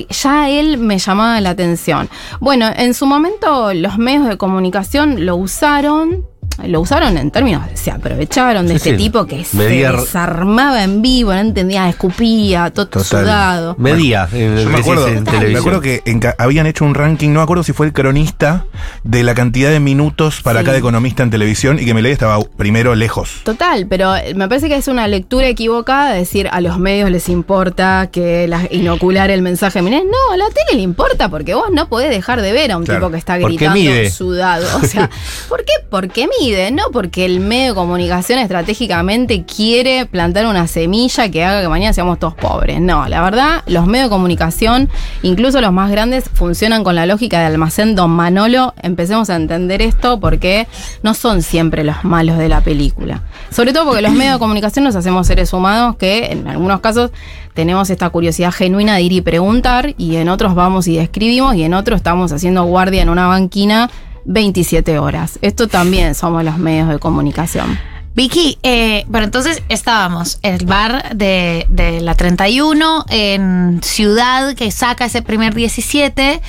ya 0.09 0.49
él 0.49 0.77
me 0.77 0.97
llamaba 0.97 1.39
la 1.41 1.51
atención. 1.51 2.09
Bueno, 2.39 2.69
en 2.75 2.93
su 2.93 3.05
momento 3.05 3.73
los 3.73 3.97
medios 3.97 4.27
de 4.27 4.37
comunicación 4.37 5.25
lo 5.25 5.35
usaron. 5.35 6.25
Lo 6.65 6.81
usaron 6.81 7.17
en 7.17 7.31
términos, 7.31 7.65
de- 7.67 7.75
se 7.75 7.89
aprovecharon 7.91 8.65
de 8.67 8.73
Sí, 8.73 8.75
este 8.77 8.89
sí. 8.91 8.97
tipo 8.97 9.25
que 9.25 9.43
Medía- 9.53 9.91
se 9.91 9.97
desarmaba 10.01 10.83
en 10.83 11.01
vivo, 11.01 11.33
no 11.33 11.39
entendía, 11.39 11.89
escupía, 11.89 12.69
todo 12.71 12.87
Total. 12.87 13.05
sudado. 13.05 13.75
Medía 13.79 14.27
en, 14.31 14.57
Yo 14.59 14.69
me 14.69 14.77
acuerdo, 14.79 15.07
en 15.07 15.23
me 15.23 15.31
televisión. 15.31 15.59
acuerdo 15.59 15.81
que 15.81 16.01
en 16.05 16.21
habían 16.37 16.67
hecho 16.67 16.85
un 16.85 16.93
ranking, 16.93 17.29
no 17.29 17.39
me 17.39 17.43
acuerdo 17.43 17.63
si 17.63 17.73
fue 17.73 17.87
el 17.87 17.93
cronista, 17.93 18.65
de 19.03 19.23
la 19.23 19.33
cantidad 19.33 19.71
de 19.71 19.79
minutos 19.79 20.41
para 20.41 20.59
Sí. 20.59 20.65
cada 20.67 20.77
economista 20.77 21.23
en 21.23 21.31
televisión 21.31 21.79
y 21.79 21.85
que 21.85 21.93
Milei 21.93 22.11
estaba 22.11 22.39
primero 22.57 22.93
lejos. 22.95 23.41
Total, 23.43 23.87
pero 23.87 24.13
me 24.35 24.47
parece 24.47 24.69
que 24.69 24.75
es 24.75 24.87
una 24.87 25.07
lectura 25.07 25.47
equivocada 25.47 26.11
de 26.13 26.19
decir 26.19 26.47
a 26.51 26.61
los 26.61 26.77
medios 26.77 27.09
les 27.09 27.29
importa 27.29 28.09
que 28.11 28.47
la- 28.47 28.67
inocular 28.69 29.31
el 29.31 29.41
mensaje. 29.41 29.81
Mirá, 29.81 29.99
no, 29.99 30.33
a 30.33 30.37
la 30.37 30.45
tele 30.49 30.77
le 30.77 30.81
importa 30.83 31.29
porque 31.29 31.55
vos 31.55 31.65
no 31.71 31.89
podés 31.89 32.09
dejar 32.11 32.41
de 32.41 32.53
ver 32.53 32.71
a 32.71 32.77
un 32.77 32.85
Claro. 32.85 32.99
tipo 33.01 33.11
que 33.11 33.17
está 33.17 33.37
gritando 33.37 33.79
sudado. 34.11 34.65
O 34.81 34.85
sea, 34.85 35.09
¿por 35.49 35.65
qué? 35.65 35.73
Porque 35.89 36.27
no 36.71 36.83
porque 36.91 37.25
el 37.25 37.39
medio 37.39 37.69
de 37.69 37.75
comunicación 37.75 38.39
estratégicamente 38.39 39.45
quiere 39.45 40.05
plantar 40.05 40.45
una 40.45 40.67
semilla 40.67 41.29
que 41.29 41.43
haga 41.43 41.61
que 41.61 41.69
mañana 41.69 41.93
seamos 41.93 42.19
todos 42.19 42.33
pobres. 42.33 42.81
No, 42.81 43.07
la 43.07 43.21
verdad, 43.21 43.63
los 43.65 43.85
medios 43.85 44.07
de 44.07 44.09
comunicación, 44.09 44.89
incluso 45.21 45.61
los 45.61 45.71
más 45.71 45.89
grandes, 45.89 46.25
funcionan 46.33 46.83
con 46.83 46.95
la 46.95 47.05
lógica 47.05 47.39
de 47.39 47.45
almacén 47.45 47.95
Don 47.95 48.11
Manolo. 48.11 48.73
Empecemos 48.81 49.29
a 49.29 49.35
entender 49.35 49.81
esto 49.81 50.19
porque 50.19 50.67
no 51.01 51.13
son 51.13 51.43
siempre 51.43 51.83
los 51.83 52.03
malos 52.03 52.37
de 52.37 52.49
la 52.49 52.61
película. 52.61 53.23
Sobre 53.49 53.71
todo 53.71 53.85
porque 53.85 54.01
los 54.01 54.11
medios 54.11 54.33
de 54.33 54.39
comunicación 54.39 54.83
nos 54.83 54.95
hacemos 54.95 55.25
seres 55.27 55.53
humanos 55.53 55.95
que 55.95 56.25
en 56.25 56.47
algunos 56.47 56.81
casos 56.81 57.11
tenemos 57.53 57.89
esta 57.89 58.09
curiosidad 58.09 58.51
genuina 58.51 58.95
de 58.95 59.03
ir 59.03 59.13
y 59.13 59.21
preguntar 59.21 59.93
y 59.97 60.17
en 60.17 60.27
otros 60.27 60.55
vamos 60.55 60.87
y 60.87 60.97
describimos 60.97 61.55
y 61.55 61.63
en 61.63 61.73
otros 61.73 61.97
estamos 61.97 62.31
haciendo 62.31 62.63
guardia 62.65 63.01
en 63.01 63.09
una 63.09 63.27
banquina 63.27 63.89
27 64.25 64.99
horas. 64.99 65.39
Esto 65.41 65.67
también 65.67 66.15
somos 66.15 66.43
los 66.43 66.57
medios 66.57 66.89
de 66.89 66.99
comunicación. 66.99 67.77
Vicky, 68.15 68.59
eh, 68.61 69.05
bueno, 69.07 69.25
entonces 69.25 69.63
estábamos 69.69 70.37
en 70.43 70.53
el 70.53 70.65
bar 70.67 71.15
de, 71.15 71.65
de 71.69 71.99
la 71.99 72.13
31 72.13 73.05
en 73.09 73.81
Ciudad, 73.81 74.53
que 74.53 74.69
saca 74.69 75.05
ese 75.05 75.23
primer 75.23 75.55
17, 75.55 76.39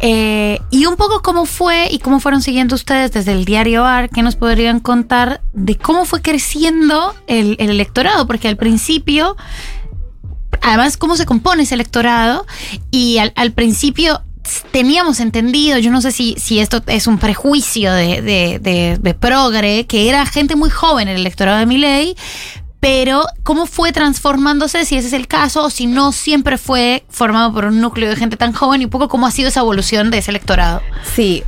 eh, 0.00 0.60
y 0.70 0.86
un 0.86 0.94
poco 0.94 1.20
cómo 1.20 1.46
fue 1.46 1.88
y 1.90 1.98
cómo 1.98 2.20
fueron 2.20 2.42
siguiendo 2.42 2.76
ustedes 2.76 3.10
desde 3.10 3.32
el 3.32 3.44
diario 3.44 3.84
AR, 3.84 4.08
que 4.08 4.22
nos 4.22 4.36
podrían 4.36 4.78
contar 4.78 5.40
de 5.52 5.76
cómo 5.76 6.04
fue 6.04 6.22
creciendo 6.22 7.12
el, 7.26 7.56
el 7.58 7.70
electorado, 7.70 8.28
porque 8.28 8.46
al 8.46 8.56
principio, 8.56 9.36
además, 10.62 10.96
cómo 10.96 11.16
se 11.16 11.26
compone 11.26 11.64
ese 11.64 11.74
electorado, 11.74 12.46
y 12.92 13.18
al 13.18 13.50
principio 13.50 14.22
teníamos 14.72 15.20
entendido, 15.20 15.78
yo 15.78 15.90
no 15.90 16.00
sé 16.00 16.12
si, 16.12 16.34
si 16.38 16.60
esto 16.60 16.82
es 16.86 17.06
un 17.06 17.18
prejuicio 17.18 17.92
de, 17.92 19.16
progre, 19.18 19.86
que 19.86 20.08
era 20.08 20.26
gente 20.26 20.56
muy 20.56 20.70
joven 20.70 21.08
el 21.08 21.16
electorado 21.16 21.58
de 21.58 21.66
Miley, 21.66 22.16
pero 22.80 23.24
cómo 23.42 23.66
fue 23.66 23.92
transformándose, 23.92 24.84
si 24.84 24.96
ese 24.96 25.08
es 25.08 25.12
el 25.12 25.26
caso, 25.28 25.64
o 25.64 25.70
si 25.70 25.86
no 25.86 26.12
siempre 26.12 26.56
fue 26.56 27.04
formado 27.10 27.52
por 27.52 27.66
un 27.66 27.80
núcleo 27.80 28.08
de 28.08 28.16
gente 28.16 28.36
tan 28.36 28.52
joven, 28.52 28.80
y 28.80 28.84
un 28.84 28.90
poco 28.90 29.08
cómo 29.08 29.26
ha 29.26 29.30
sido 29.30 29.48
esa 29.48 29.60
evolución 29.60 30.10
de 30.10 30.18
ese 30.18 30.30
electorado. 30.30 30.80
Sí. 31.14 31.42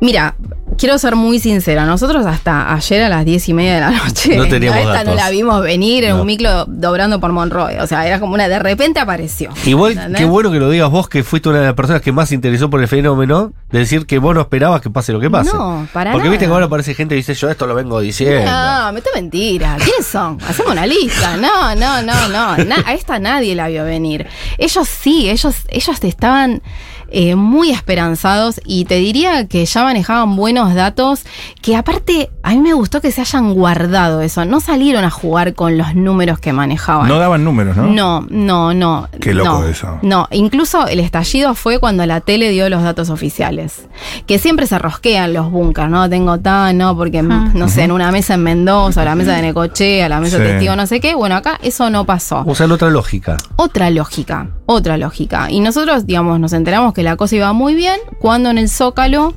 Mira, 0.00 0.36
quiero 0.78 0.96
ser 0.98 1.16
muy 1.16 1.38
sincera. 1.40 1.84
Nosotros 1.84 2.24
hasta 2.24 2.72
ayer 2.72 3.02
a 3.02 3.08
las 3.08 3.24
diez 3.24 3.48
y 3.48 3.54
media 3.54 3.74
de 3.74 3.80
la 3.80 3.90
noche. 3.90 4.36
No 4.36 4.46
teníamos 4.48 4.76
a 4.78 4.80
esta 4.80 4.92
datos. 4.92 5.08
no 5.08 5.14
la 5.14 5.30
vimos 5.30 5.62
venir 5.62 6.04
en 6.04 6.10
No. 6.14 6.20
un 6.22 6.26
micro 6.26 6.64
dobrando 6.66 7.20
por 7.20 7.32
Monroy. 7.32 7.76
O 7.80 7.86
sea, 7.86 8.06
era 8.06 8.20
como 8.20 8.34
una. 8.34 8.48
De 8.48 8.58
repente 8.58 9.00
apareció. 9.00 9.50
Igual, 9.66 9.92
¿Entendés? 9.92 10.20
qué 10.20 10.24
bueno 10.26 10.50
que 10.50 10.58
lo 10.58 10.70
digas 10.70 10.90
vos, 10.90 11.08
que 11.08 11.22
fuiste 11.24 11.48
una 11.48 11.58
de 11.60 11.66
las 11.66 11.74
personas 11.74 12.00
que 12.00 12.12
más 12.12 12.28
se 12.30 12.34
interesó 12.36 12.70
por 12.70 12.80
el 12.80 12.88
fenómeno, 12.88 13.52
de 13.70 13.80
decir 13.80 14.06
que 14.06 14.18
vos 14.18 14.34
no 14.34 14.40
esperabas 14.40 14.80
que 14.80 14.88
pase 14.90 15.12
lo 15.12 15.20
que 15.20 15.28
pase. 15.30 15.50
No, 15.52 15.86
para 15.92 16.12
Porque 16.12 16.24
nada. 16.28 16.30
viste 16.30 16.46
que 16.46 16.52
ahora 16.52 16.66
aparece 16.66 16.94
gente 16.94 17.14
y 17.14 17.18
dice, 17.18 17.34
yo 17.34 17.50
esto 17.50 17.66
lo 17.66 17.74
vengo 17.74 18.00
diciendo. 18.00 18.50
No, 18.50 18.92
mete 18.92 19.10
mentira. 19.14 19.76
¿Quiénes 19.82 20.06
son? 20.06 20.38
Hacemos 20.48 20.72
una 20.72 20.86
lista. 20.86 21.36
No, 21.36 21.74
no, 21.74 22.00
no, 22.02 22.28
no. 22.28 22.56
Na- 22.64 22.82
a 22.86 22.94
esta 22.94 23.18
nadie 23.18 23.54
la 23.54 23.68
vio 23.68 23.84
venir. 23.84 24.26
Ellos 24.58 24.88
sí, 24.88 25.28
ellos, 25.28 25.54
ellos 25.68 25.98
estaban 26.04 26.62
eh, 27.10 27.34
muy 27.36 27.70
esperanzados 27.70 28.60
y 28.64 28.84
te 28.84 28.96
diría 28.96 29.46
que 29.48 29.64
ya 29.64 29.82
manejaban 29.82 30.36
buenos 30.36 30.74
datos 30.74 31.24
que 31.62 31.74
aparte 31.76 32.30
a 32.42 32.50
mí 32.50 32.58
me 32.58 32.72
gustó 32.74 33.00
que 33.00 33.10
se 33.12 33.20
hayan 33.20 33.54
guardado 33.54 34.20
eso. 34.20 34.44
No 34.44 34.60
salieron 34.60 35.04
a 35.04 35.10
jugar 35.10 35.54
con 35.54 35.78
los 35.78 35.94
números 35.94 36.38
que 36.38 36.52
manejaban. 36.52 37.08
No 37.08 37.18
daban 37.18 37.44
números, 37.44 37.76
¿no? 37.76 37.86
No, 37.86 38.26
no, 38.30 38.74
no. 38.74 39.08
Qué 39.20 39.34
loco 39.34 39.60
no, 39.60 39.64
eso. 39.66 39.98
No, 40.02 40.28
incluso 40.30 40.86
el 40.86 41.00
estallido 41.00 41.54
fue 41.54 41.78
cuando 41.78 42.04
la 42.06 42.20
tele 42.20 42.50
dio 42.50 42.68
los 42.68 42.82
datos 42.82 43.10
oficiales. 43.10 43.86
Que 44.26 44.38
siempre 44.38 44.66
se 44.66 44.78
rosquean 44.78 45.32
los 45.32 45.50
bunkers, 45.50 45.90
¿no? 45.90 46.08
Tengo 46.08 46.38
tan, 46.38 46.78
no, 46.78 46.96
porque, 46.96 47.18
Ah. 47.20 47.50
no 47.54 47.68
sé, 47.68 47.82
en 47.84 47.92
una 47.92 48.10
mesa 48.12 48.34
en 48.34 48.42
Mendoza, 48.42 49.04
la 49.04 49.14
mesa 49.14 49.32
de 49.34 49.42
Necochea, 49.42 50.08
la 50.08 50.20
mesa 50.20 50.36
Sí. 50.38 50.42
de 50.42 50.48
testigo, 50.50 50.76
no 50.76 50.86
sé 50.86 51.00
qué. 51.00 51.14
Bueno, 51.14 51.36
acá 51.36 51.58
eso 51.62 51.90
no 51.90 52.04
pasó. 52.04 52.42
Usan 52.46 52.70
otra 52.72 52.90
lógica. 52.90 53.36
Otra 53.56 53.90
lógica, 53.90 54.48
otra 54.70 54.98
lógica. 54.98 55.50
Y 55.50 55.60
nosotros, 55.60 56.06
digamos, 56.06 56.38
nos 56.38 56.52
enteramos 56.52 56.92
que 56.92 57.02
la 57.02 57.16
cosa 57.16 57.36
iba 57.36 57.52
muy 57.54 57.74
bien 57.74 57.98
cuando 58.20 58.50
en 58.50 58.58
el 58.58 58.68
Zócalo 58.68 59.32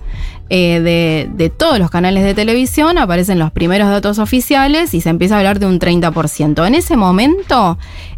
eh, 0.50 0.82
de, 0.82 1.30
de 1.34 1.50
todos 1.50 1.80
los 1.80 1.90
canales 1.90 2.26
de 2.26 2.34
televisión 2.34 2.98
aparecen 2.98 3.40
los 3.40 3.50
primeros 3.50 3.88
datos 3.88 4.20
oficiales 4.20 4.94
y 4.94 5.00
se 5.00 5.08
empieza 5.08 5.36
a 5.36 5.38
hablar 5.38 5.60
de 5.60 5.68
un 5.68 5.80
30%. 5.80 6.68
En 6.68 6.76
ese 6.76 6.98
momento, 6.98 7.78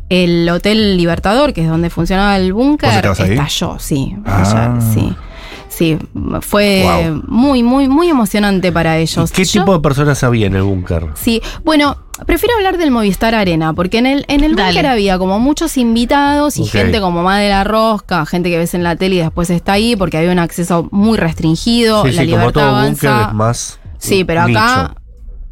el 0.10 0.50
Hotel 0.50 0.98
Libertador, 0.98 1.54
que 1.54 1.62
es 1.62 1.68
donde 1.68 1.92
funcionaba 1.92 2.36
el 2.38 2.52
¿Vos 2.52 2.66
búnker, 2.66 3.06
estalló, 3.06 3.78
sí. 3.78 4.16
Ah. 4.26 4.74
ayer, 4.74 4.82
sí. 4.82 5.16
Sí, 5.76 5.98
fue 6.42 6.84
Wow. 6.84 7.24
muy, 7.28 7.64
muy, 7.64 7.88
muy 7.88 8.10
emocionante 8.10 8.72
para 8.72 8.98
ellos. 8.98 9.32
¿Qué 9.32 9.44
Yo- 9.46 9.62
tipo 9.62 9.74
de 9.74 9.80
personas 9.80 10.24
había 10.24 10.48
en 10.48 10.56
el 10.56 10.64
búnker? 10.64 11.08
Sí, 11.16 11.42
bueno, 11.64 11.98
prefiero 12.26 12.56
hablar 12.56 12.78
del 12.78 12.92
Movistar 12.92 13.36
Arena, 13.36 13.74
porque 13.74 13.98
en 13.98 14.06
el, 14.06 14.26
en 14.28 14.44
el 14.44 14.56
búnker 14.56 14.86
había 14.88 15.18
como 15.18 15.40
muchos 15.40 15.78
invitados 15.78 16.58
y 16.58 16.66
gente 16.66 17.02
como 17.02 17.24
más 17.24 17.40
de 17.40 17.50
la 17.50 17.64
rosca, 17.64 18.26
gente 18.26 18.50
que 18.50 18.58
ves 18.58 18.74
en 18.74 18.84
la 18.84 18.96
tele 18.96 19.16
y 19.16 19.20
después 19.20 19.50
está 19.50 19.74
ahí, 19.74 19.96
porque 19.96 20.18
había 20.18 20.32
un 20.32 20.40
acceso 20.40 20.88
muy 20.92 21.18
restringido, 21.18 22.04
Sí, 22.04 22.12
la 22.12 22.22
sí, 22.24 22.30
como 22.30 22.38
libertad 22.40 22.54
todo 22.62 22.84
búnker 22.86 23.10
avanza. 23.10 23.28
es 23.30 23.34
más. 23.34 23.80
Sí, 23.98 24.24
pero 24.24 24.42
acá, 24.42 24.50
nicho. 24.94 25.02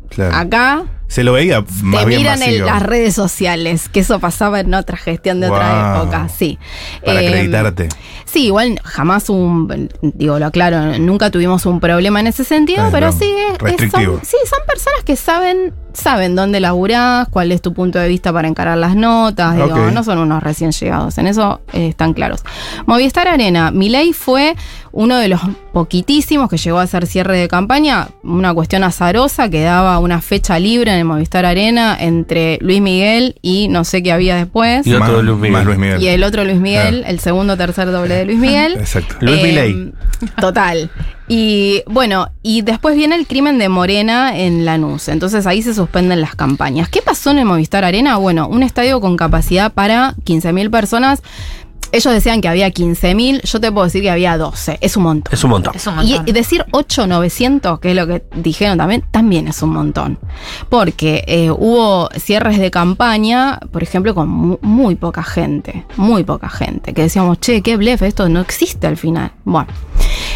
Claro. 0.10 0.36
acá 0.36 0.84
Se 1.12 1.26
lo 1.26 1.34
veía 1.34 1.60
más 1.84 2.04
te 2.04 2.08
bien 2.08 2.22
miran 2.22 2.42
en 2.42 2.66
las 2.66 2.82
redes 2.82 3.14
sociales, 3.14 3.90
que 3.90 4.00
eso 4.00 4.20
pasaba 4.22 4.62
en 4.62 4.74
otra 4.74 4.96
gestión 4.96 5.42
de 5.42 5.50
otra 5.50 5.94
Wow. 5.96 6.04
época, 6.04 6.30
sí. 6.30 6.58
Para 7.06 7.22
Eh, 7.22 7.28
acreditarte. 7.28 7.90
Sí, 8.24 8.46
igual 8.46 8.80
jamás 8.86 9.30
un, 9.30 9.90
digo, 10.02 10.40
lo 10.40 10.46
aclaro, 10.46 10.98
nunca 11.00 11.30
tuvimos 11.30 11.66
un 11.66 11.82
problema 11.82 12.22
en 12.22 12.28
ese 12.28 12.46
sentido, 12.46 12.88
pero 12.92 13.12
sí, 13.12 13.26
es- 13.26 13.56
es- 13.56 13.58
restrictivo. 13.60 14.14
son, 14.16 14.26
sí, 14.26 14.38
son 14.50 14.60
personas 14.66 15.04
que 15.04 15.18
saben, 15.18 15.74
saben 15.92 16.34
dónde 16.38 16.62
laburás, 16.62 17.28
cuál 17.28 17.52
es 17.52 17.62
tu 17.62 17.74
punto 17.74 18.00
de 18.00 18.08
vista 18.08 18.32
para 18.32 18.48
encarar 18.48 18.78
las 18.78 18.96
notas, 18.96 19.56
digo, 19.58 19.68
Ok. 19.88 19.92
no 19.92 20.06
son 20.06 20.18
unos 20.20 20.42
recién 20.42 20.72
llegados, 20.72 21.18
en 21.18 21.28
eso 21.28 21.60
eh, 21.74 21.90
están 21.90 22.14
claros. 22.14 22.46
Movistar 22.86 23.28
Arena, 23.28 23.70
Milei 23.72 24.14
fue 24.14 24.56
uno 24.94 25.18
de 25.18 25.28
los 25.28 25.42
poquitísimos 25.74 26.50
que 26.50 26.58
llegó 26.58 26.80
a 26.80 26.84
hacer 26.84 27.08
cierre 27.08 27.38
de 27.38 27.48
campaña, 27.50 28.08
una 28.24 28.54
cuestión 28.54 28.84
azarosa 28.86 29.50
que 29.50 29.62
daba 29.64 30.00
una 30.00 30.22
fecha 30.22 30.58
libre 30.60 30.94
en 30.98 31.01
el 31.02 31.06
Movistar 31.06 31.46
Arena 31.46 31.98
entre 32.00 32.58
Luis 32.62 32.82
Miguel 32.82 33.36
y 33.42 33.68
no 33.68 33.84
sé 33.84 34.02
qué 34.02 34.12
había 34.12 34.36
después. 34.36 34.88
Y 34.88 34.94
otro 34.94 35.22
Luis 35.22 35.38
Miguel. 35.40 35.66
Luis 35.66 35.78
Miguel. 35.78 36.02
Y 36.02 36.08
el 36.08 36.24
otro 36.24 36.44
Luis 36.46 36.58
Miguel, 36.60 37.04
el 37.06 37.20
segundo 37.20 37.58
tercer 37.58 37.92
doble 37.92 38.16
de 38.16 38.26
Luis 38.26 38.40
Miguel. 38.40 38.74
Exacto. 38.80 39.16
Luis 39.20 39.40
Eh, 39.40 39.44
Milei. 39.44 39.92
Total. 40.40 40.90
Y 41.28 41.82
bueno, 41.88 42.30
y 42.44 42.62
después 42.62 42.96
viene 42.96 43.16
el 43.16 43.26
crimen 43.26 43.58
de 43.58 43.70
Morena 43.70 44.38
en 44.38 44.66
Lanús. 44.66 45.08
Entonces 45.08 45.48
ahí 45.48 45.62
se 45.62 45.74
suspenden 45.74 46.20
las 46.22 46.36
campañas. 46.36 46.90
¿Qué 46.90 47.02
pasó 47.02 47.32
en 47.32 47.40
el 47.40 47.46
Movistar 47.46 47.86
Arena? 47.86 48.18
Bueno, 48.18 48.48
un 48.48 48.64
estadio 48.64 49.00
con 49.00 49.16
capacidad 49.18 49.72
para 49.72 50.14
15.000 50.26 50.70
personas. 50.70 51.22
Ellos 51.92 52.14
decían 52.14 52.42
que 52.42 52.48
había 52.48 52.70
15.000, 52.70 53.42
yo 53.44 53.60
te 53.60 53.72
puedo 53.72 53.86
decir 53.86 54.02
que 54.02 54.10
había 54.10 54.38
12. 54.38 54.78
Es 54.82 54.96
un 54.98 55.04
montón. 55.04 55.34
Es 55.34 55.44
un 55.44 55.50
montón. 55.50 55.76
Es 55.76 55.88
un 55.88 55.94
Y, 56.04 56.12
montón. 56.14 56.28
y 56.28 56.32
decir 56.32 56.66
8,900, 56.72 57.80
que 57.80 57.90
es 57.92 57.96
lo 57.96 58.08
que 58.08 58.24
dijeron 58.36 58.78
también, 58.78 59.04
también 59.12 59.48
es 59.48 59.62
un 59.62 59.72
montón. 59.72 60.18
Porque 60.70 61.24
eh, 61.28 61.52
hubo 61.52 62.10
cierres 62.18 62.60
de 62.60 62.72
campaña, 62.72 63.60
por 63.72 63.84
ejemplo, 63.84 64.16
con 64.16 64.30
mu- 64.30 64.58
muy 64.62 64.96
poca 64.96 65.24
gente, 65.24 65.86
muy 65.98 66.24
poca 66.24 66.50
gente, 66.50 66.94
que 66.94 67.04
decíamos, 67.04 67.40
che, 67.40 67.62
qué 67.62 67.78
blef, 67.78 68.02
esto 68.04 68.30
no 68.30 68.40
existe 68.42 68.88
al 68.88 68.98
final. 68.98 69.32
Bueno, 69.44 69.68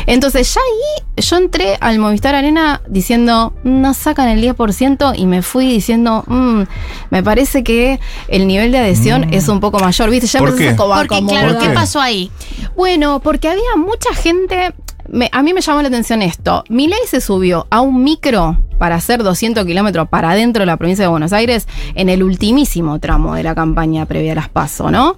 entonces 0.06 0.54
ya 0.54 0.62
ahí 0.62 1.24
yo 1.24 1.38
entré 1.38 1.78
al 1.80 2.00
Movistar 2.00 2.36
Arena 2.36 2.82
diciendo, 2.88 3.54
no 3.64 3.94
sacan 3.94 4.28
el 4.30 4.42
10% 4.42 5.14
y 5.16 5.25
me 5.25 5.42
fui 5.42 5.68
diciendo, 5.68 6.24
"Mm, 6.28 6.64
me 7.10 7.24
parece 7.24 7.64
que 7.64 8.00
el 8.28 8.48
nivel 8.48 8.72
de 8.72 8.80
adhesión 8.80 9.34
es 9.34 9.48
un 9.48 9.60
poco 9.60 9.80
mayor, 9.80 10.10
¿viste? 10.10 10.28
Ya 10.28 10.40
¿Por 10.40 10.56
qué? 10.58 10.75
como 10.75 10.94
a 10.94 10.98
Porque, 11.00 11.16
acomodar. 11.16 11.44
claro, 11.46 11.60
¿qué 11.60 11.68
qué? 11.70 11.74
pasó 11.74 12.02
ahí? 12.02 12.32
Bueno, 12.75 13.20
porque 13.22 13.48
había 13.50 13.75
mucha 13.78 14.14
gente. 14.14 14.74
me- 15.08 15.30
a 15.32 15.44
mí 15.44 15.54
me 15.54 15.62
llamó 15.62 15.84
la 15.84 15.88
atención 15.88 16.24
esto. 16.24 16.64
Milei 16.68 16.98
se 17.08 17.22
subió 17.22 17.68
a 17.70 17.80
un 17.80 18.04
micro 18.04 18.58
para 18.80 18.96
hacer 18.96 19.22
200 19.22 19.64
kilómetros 19.64 20.10
para 20.10 20.32
adentro 20.32 20.62
de 20.62 20.66
la 20.66 20.78
provincia 20.78 21.04
de 21.06 21.10
Buenos 21.10 21.32
Aires 21.32 21.68
en 21.94 22.10
el 22.10 22.24
ultimísimo 22.24 23.00
tramo 23.00 23.36
de 23.36 23.44
la 23.44 23.54
campaña 23.54 24.08
previa 24.08 24.32
a 24.32 24.36
las 24.36 24.50
PASO, 24.50 24.90
¿no? 24.90 25.18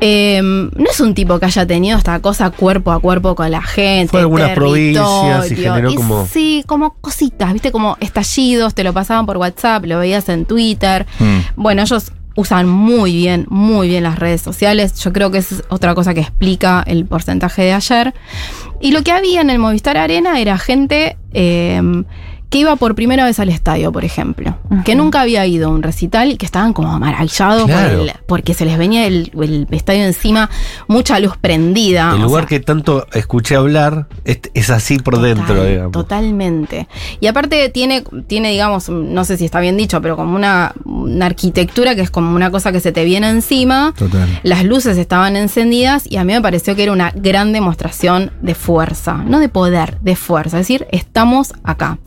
Eh, 0.00 0.40
no 0.42 0.90
es 0.90 1.00
un 1.00 1.14
tipo 1.14 1.38
que 1.38 1.46
haya 1.46 1.66
tenido 1.66 1.98
esta 1.98 2.20
cosa 2.20 2.50
cuerpo 2.50 2.90
a 2.90 3.00
cuerpo 3.00 3.34
con 3.34 3.50
la 3.50 3.62
gente. 3.62 4.10
Fue 4.10 4.20
algunas 4.20 4.50
provincias 4.54 5.50
y 5.52 5.56
generó 5.56 5.90
como- 5.94 6.26
Sí, 6.26 6.64
como 6.66 6.94
cositas, 7.00 7.52
¿viste? 7.52 7.70
Como 7.70 7.96
estallidos, 8.00 8.74
te 8.74 8.82
lo 8.84 8.92
pasaban 8.92 9.26
por 9.26 9.36
WhatsApp, 9.36 9.84
lo 9.84 9.98
veías 9.98 10.28
en 10.30 10.46
Twitter. 10.46 11.06
Mm. 11.18 11.38
Bueno, 11.56 11.82
ellos 11.82 12.12
usan 12.36 12.66
muy 12.68 13.12
bien, 13.14 13.44
muy 13.50 13.88
bien 13.88 14.02
las 14.04 14.18
redes 14.18 14.40
sociales. 14.40 14.94
Yo 15.00 15.12
creo 15.12 15.30
que 15.30 15.38
es 15.38 15.62
otra 15.68 15.94
cosa 15.94 16.14
que 16.14 16.20
explica 16.20 16.82
el 16.86 17.04
porcentaje 17.04 17.62
de 17.62 17.72
ayer. 17.74 18.14
Y 18.80 18.92
lo 18.92 19.02
que 19.02 19.12
había 19.12 19.42
en 19.42 19.50
el 19.50 19.58
Movistar 19.58 19.98
Arena 19.98 20.40
era 20.40 20.56
gente 20.56 21.18
eh, 21.34 21.82
que 22.50 22.58
iba 22.58 22.76
por 22.76 22.94
primera 22.94 23.24
vez 23.24 23.38
al 23.38 23.48
estadio, 23.48 23.92
por 23.92 24.04
ejemplo. 24.04 24.58
Que 24.84 24.94
nunca 24.96 25.20
había 25.22 25.46
ido 25.46 25.68
a 25.68 25.70
un 25.72 25.82
recital 25.82 26.30
y 26.32 26.36
que 26.36 26.44
estaban 26.46 26.72
como 26.72 26.98
maravillados 26.98 27.62
por 27.62 27.70
Claro. 27.70 28.02
el- 28.02 28.12
porque 28.26 28.54
se 28.54 28.64
les 28.64 28.76
venía 28.76 29.06
el, 29.06 29.30
el 29.40 29.66
estadio 29.70 30.02
encima, 30.04 30.50
mucha 30.88 31.18
luz 31.20 31.36
prendida. 31.40 32.12
El 32.14 32.22
lugar 32.22 32.42
sea, 32.42 32.48
que 32.48 32.60
tanto 32.60 33.06
escuché 33.12 33.54
hablar 33.56 34.08
es, 34.24 34.40
es 34.54 34.68
así 34.70 34.98
por 34.98 35.14
Total, 35.14 35.34
dentro, 35.34 35.64
digamos. 35.64 35.92
Totalmente. 35.92 36.88
Y 37.20 37.26
aparte 37.28 37.68
tiene, 37.68 38.02
tiene, 38.26 38.50
digamos, 38.50 38.88
no 38.88 39.24
sé 39.24 39.36
si 39.36 39.44
está 39.44 39.60
bien 39.60 39.76
dicho, 39.76 40.00
pero 40.02 40.16
como 40.16 40.34
una, 40.36 40.74
una 40.84 41.26
arquitectura 41.26 41.94
que 41.94 42.00
es 42.02 42.10
como 42.10 42.34
una 42.34 42.50
cosa 42.50 42.72
que 42.72 42.80
se 42.80 42.90
te 42.92 43.04
viene 43.04 43.28
encima. 43.30 43.94
Total. 43.96 44.28
Las 44.42 44.64
luces 44.64 44.98
estaban 44.98 45.36
encendidas 45.36 46.04
y 46.10 46.16
a 46.16 46.24
mí 46.24 46.32
me 46.32 46.40
pareció 46.42 46.74
que 46.74 46.82
era 46.82 46.92
una 46.92 47.12
gran 47.14 47.52
demostración 47.52 48.32
de 48.42 48.54
fuerza, 48.56 49.14
no 49.24 49.38
de 49.38 49.48
poder, 49.48 49.98
de 50.00 50.16
fuerza. 50.16 50.58
Es 50.58 50.66
decir, 50.66 50.86
estamos 50.90 51.52
acá. 51.62 51.98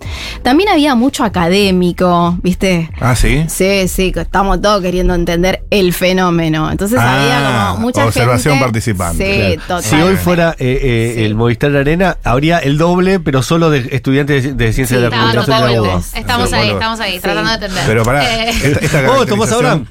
También 0.41 0.69
había 0.69 0.95
mucho 0.95 1.23
académico, 1.23 2.37
¿viste? 2.41 2.89
Ah, 2.99 3.15
sí. 3.15 3.45
Sí, 3.47 3.87
sí, 3.87 4.11
que 4.11 4.21
estamos 4.21 4.61
todos 4.61 4.81
queriendo 4.81 5.13
entender 5.15 5.63
el 5.69 5.93
fenómeno. 5.93 6.71
Entonces 6.71 6.99
Ah, 7.01 7.21
había 7.21 7.69
como 7.71 7.81
mucha 7.81 8.05
observación 8.05 8.55
gente. 8.55 8.65
participante. 8.65 9.25
Sí, 9.25 9.55
Claro. 9.55 9.61
total. 9.81 9.83
Si 9.83 9.95
hoy 10.01 10.15
fuera 10.17 10.55
eh, 10.59 10.79
eh, 10.81 11.13
Sí. 11.17 11.23
el 11.23 11.35
Movistar 11.35 11.75
Arena, 11.75 12.17
habría 12.23 12.59
el 12.59 12.77
doble, 12.77 13.19
pero 13.19 13.43
solo 13.43 13.69
de 13.69 13.87
estudiantes 13.91 14.43
de, 14.43 14.53
de 14.53 14.73
ciencia 14.73 14.97
Sí, 14.97 15.03
de 15.03 15.09
la 15.09 15.15
comunicación 15.15 15.45
de 15.45 15.51
la 15.51 15.67
totalmente. 15.67 15.89
UBA. 16.13 16.19
Estamos 16.19 16.49
Sí, 16.49 16.55
ahí, 16.55 16.69
estamos 16.69 16.99
ahí, 16.99 17.13
Sí. 17.13 17.19
tratando 17.21 17.49
de 17.49 17.55
entender. 17.55 17.83
Pero 17.87 18.03
pará, 18.03 18.23
Eh, 18.33 18.49
esta, 18.49 18.79
esta 18.79 18.99
Oh, 19.11 19.25
Tomás 19.25 19.49
caracterización- 19.49 19.53
Abraham. 19.55 19.85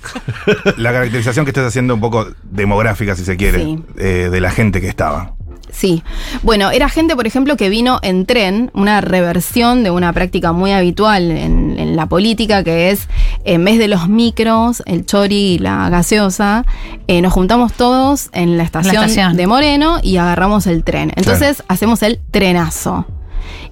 La 0.76 0.92
caracterización 0.92 1.44
que 1.44 1.50
estás 1.50 1.66
haciendo 1.66 1.94
un 1.94 2.00
poco 2.00 2.28
demográfica, 2.42 3.14
si 3.14 3.24
se 3.24 3.36
quiere, 3.36 3.60
Sí. 3.60 3.78
eh, 3.98 4.28
de 4.30 4.40
la 4.40 4.50
gente 4.50 4.80
que 4.80 4.88
estaba. 4.88 5.34
Sí. 5.72 6.04
Bueno, 6.42 6.70
era 6.70 6.88
gente, 6.88 7.16
por 7.16 7.26
ejemplo, 7.26 7.56
que 7.56 7.68
vino 7.68 7.98
en 8.02 8.26
tren, 8.26 8.70
una 8.74 9.00
reversión 9.00 9.82
de 9.82 9.90
una 9.90 10.12
práctica 10.12 10.52
muy 10.52 10.70
habitual 10.70 11.30
en, 11.30 11.78
en 11.78 11.96
la 11.96 12.06
política, 12.06 12.62
que 12.62 12.90
es, 12.90 13.08
en 13.44 13.64
vez 13.64 13.78
de 13.78 13.88
los 13.88 14.08
micros, 14.08 14.82
el 14.86 15.06
chori 15.06 15.54
y 15.54 15.58
la 15.58 15.88
gaseosa, 15.88 16.64
eh, 17.08 17.20
nos 17.22 17.32
juntamos 17.32 17.72
todos 17.72 18.28
en 18.32 18.56
la 18.56 18.62
estación, 18.62 18.94
estación. 18.96 19.36
de 19.36 19.46
Moreno 19.46 19.98
y 20.02 20.18
agarramos 20.18 20.66
el 20.66 20.84
tren. 20.84 21.12
Entonces 21.16 21.62
hacemos 21.68 22.02
el 22.02 22.20
trenazo. 22.30 23.06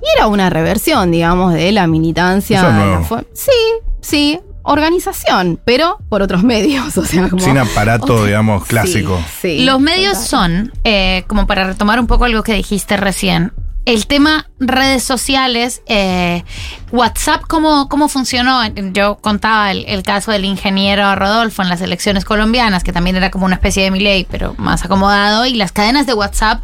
Y 0.03 0.17
era 0.17 0.27
una 0.27 0.51
reversión, 0.51 1.11
digamos, 1.11 1.53
de 1.53 1.71
la 1.73 1.87
militancia. 1.87 2.61
Eso 2.61 3.17
la 3.17 3.25
sí, 3.35 3.53
sí. 4.01 4.41
Organización, 4.63 5.61
pero 5.65 5.99
por 6.09 6.23
otros 6.23 6.43
medios. 6.43 6.97
O 7.01 7.05
sea, 7.05 7.29
como. 7.29 7.43
Sin 7.43 7.57
aparato, 7.57 8.27
digamos, 8.27 8.67
clásico. 8.67 9.23
sí, 9.41 9.65
Los 9.65 9.81
medios 9.81 10.15
total. 10.15 10.27
son, 10.27 10.73
eh, 10.85 11.25
como 11.29 11.47
para 11.47 11.65
retomar 11.65 11.99
un 11.99 12.07
poco 12.07 12.25
algo 12.25 12.43
que 12.43 12.53
dijiste 12.53 12.97
recién, 12.97 13.53
el 13.87 14.07
tema 14.07 14.51
redes 14.59 15.03
sociales, 15.03 15.83
eh, 15.87 16.45
WhatsApp, 16.93 17.43
¿cómo, 17.49 17.89
¿cómo 17.89 18.09
funcionó? 18.09 18.61
Yo 18.93 19.17
contaba 19.17 19.71
el, 19.71 19.85
el 19.87 20.03
caso 20.03 20.31
del 20.31 20.45
ingeniero 20.45 21.15
Rodolfo 21.17 21.63
en 21.63 21.69
las 21.71 21.81
elecciones 21.81 22.25
colombianas, 22.25 22.85
que 22.85 22.93
también 22.93 23.17
era 23.17 23.31
como 23.31 23.47
una 23.47 23.55
especie 23.55 23.83
de 23.83 23.91
Milei, 23.91 24.27
pero 24.31 24.55
más 24.59 24.85
acomodado, 24.85 25.47
y 25.47 25.55
las 25.55 25.73
cadenas 25.73 26.07
de 26.07 26.15
WhatsApp 26.15 26.63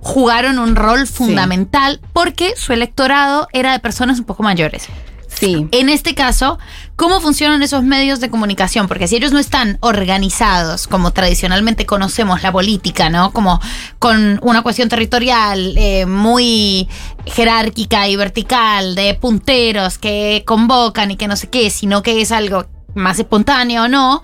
jugaron 0.00 0.58
un 0.58 0.74
rol 0.76 1.06
fundamental 1.06 2.00
porque 2.12 2.54
su 2.56 2.72
electorado 2.72 3.48
era 3.52 3.72
de 3.72 3.78
personas 3.78 4.18
un 4.18 4.24
poco 4.24 4.42
mayores. 4.42 4.88
Sí. 5.28 5.68
En 5.72 5.88
este 5.88 6.14
caso, 6.14 6.58
¿cómo 6.96 7.20
funcionan 7.20 7.62
esos 7.62 7.82
medios 7.82 8.18
de 8.20 8.30
comunicación? 8.30 8.88
Porque 8.88 9.06
si 9.06 9.16
ellos 9.16 9.30
no 9.30 9.38
están 9.38 9.78
organizados 9.80 10.88
como 10.88 11.12
tradicionalmente 11.12 11.86
conocemos 11.86 12.42
la 12.42 12.50
política, 12.50 13.10
¿no? 13.10 13.30
Como 13.32 13.60
con 13.98 14.40
una 14.42 14.62
cuestión 14.62 14.88
territorial 14.88 15.76
eh, 15.76 16.06
muy 16.06 16.88
jerárquica 17.26 18.08
y 18.08 18.16
vertical, 18.16 18.94
de 18.94 19.14
punteros 19.14 19.98
que 19.98 20.42
convocan 20.46 21.10
y 21.10 21.16
que 21.16 21.28
no 21.28 21.36
sé 21.36 21.48
qué, 21.48 21.70
sino 21.70 22.02
que 22.02 22.20
es 22.20 22.32
algo 22.32 22.66
más 22.94 23.18
espontáneo 23.18 23.84
o 23.84 23.88
no. 23.88 24.22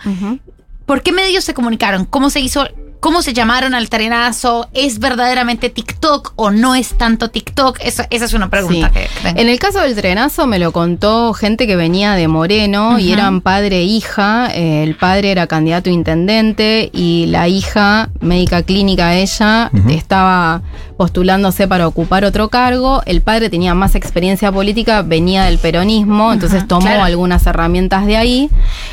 ¿Por 0.86 1.02
qué 1.02 1.12
medios 1.12 1.44
se 1.44 1.54
comunicaron? 1.54 2.06
¿Cómo 2.06 2.30
se 2.30 2.40
hizo? 2.40 2.66
¿Cómo 3.04 3.20
se 3.20 3.34
llamaron 3.34 3.74
al 3.74 3.90
trenazo? 3.90 4.70
¿Es 4.72 4.98
verdaderamente 4.98 5.68
TikTok 5.68 6.32
o 6.36 6.50
no 6.50 6.74
es 6.74 6.96
tanto 6.96 7.28
TikTok? 7.28 7.76
Esa, 7.82 8.06
esa 8.08 8.24
es 8.24 8.32
una 8.32 8.48
pregunta 8.48 8.90
Sí. 8.94 9.00
que. 9.22 9.28
En 9.38 9.50
el 9.50 9.58
caso 9.58 9.80
del 9.80 9.94
trenazo 9.94 10.46
me 10.46 10.58
lo 10.58 10.72
contó 10.72 11.34
gente 11.34 11.66
que 11.66 11.76
venía 11.76 12.14
de 12.14 12.28
Moreno 12.28 12.98
y 12.98 13.12
eran 13.12 13.42
padre 13.42 13.80
e 13.80 13.82
hija. 13.82 14.48
Eh, 14.54 14.84
el 14.84 14.96
padre 14.96 15.32
era 15.32 15.46
candidato 15.46 15.90
a 15.90 15.92
intendente 15.92 16.88
y 16.94 17.26
la 17.26 17.46
hija, 17.46 18.08
médica 18.22 18.62
clínica 18.62 19.14
ella, 19.14 19.70
estaba 19.90 20.62
postulándose 20.96 21.68
para 21.68 21.86
ocupar 21.86 22.24
otro 22.24 22.48
cargo. 22.48 23.02
El 23.04 23.20
padre 23.20 23.50
tenía 23.50 23.74
más 23.74 23.96
experiencia 23.96 24.50
política, 24.50 25.02
venía 25.02 25.44
del 25.44 25.58
peronismo, 25.58 26.32
entonces 26.32 26.66
tomó 26.66 26.86
claro. 26.86 27.04
algunas 27.04 27.46
herramientas 27.46 28.06
de 28.06 28.16
ahí. 28.16 28.50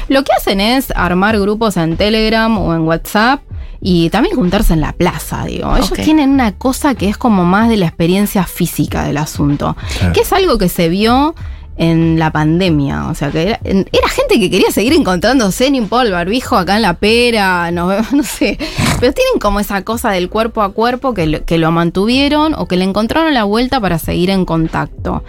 Lo 0.09 0.25
que 0.25 0.33
hacen 0.33 0.59
es 0.59 0.91
armar 0.97 1.39
grupos 1.39 1.77
en 1.77 1.95
Telegram 1.95 2.57
o 2.57 2.73
en 2.73 2.81
WhatsApp 2.81 3.39
y 3.81 4.09
también 4.11 4.35
juntarse 4.35 4.73
en 4.73 4.81
la 4.81 4.93
plaza, 4.93 5.45
digo. 5.45 5.75
Ellos 5.75 5.93
tienen 5.93 6.29
una 6.29 6.51
cosa 6.53 6.93
que 6.95 7.09
es 7.09 7.17
como 7.17 7.43
más 7.45 7.67
de 7.67 7.77
la 7.77 7.87
experiencia 7.87 8.43
física 8.43 9.03
del 9.05 9.17
asunto, 9.17 9.75
Claro. 9.97 10.13
que 10.13 10.21
es 10.21 10.31
algo 10.33 10.57
que 10.57 10.69
se 10.69 10.87
vio 10.89 11.33
en 11.77 12.19
la 12.19 12.31
pandemia, 12.31 13.07
o 13.07 13.15
sea, 13.15 13.31
que 13.31 13.41
era, 13.43 13.59
en- 13.63 13.87
era 13.91 14.07
gente 14.09 14.39
que 14.39 14.51
quería 14.51 14.69
seguir 14.71 14.93
encontrándose, 14.93 15.71
ni 15.71 15.79
el 15.79 16.11
barbijo 16.11 16.55
acá 16.57 16.75
en 16.75 16.83
la 16.83 16.93
pera, 16.93 17.71
no, 17.71 17.87
no 18.11 18.21
sé, 18.23 18.59
pero 18.99 19.13
tienen 19.13 19.39
como 19.39 19.59
esa 19.59 19.81
cosa 19.83 20.11
del 20.11 20.29
cuerpo 20.29 20.61
a 20.61 20.73
cuerpo 20.73 21.13
que 21.15 21.25
lo, 21.25 21.43
que 21.45 21.57
lo 21.57 21.71
mantuvieron 21.71 22.53
o 22.55 22.67
que 22.67 22.75
le 22.77 22.83
encontraron 22.83 23.33
la 23.33 23.45
vuelta 23.45 23.79
para 23.79 23.97
seguir 23.97 24.29
en 24.29 24.45
contacto. 24.45 25.23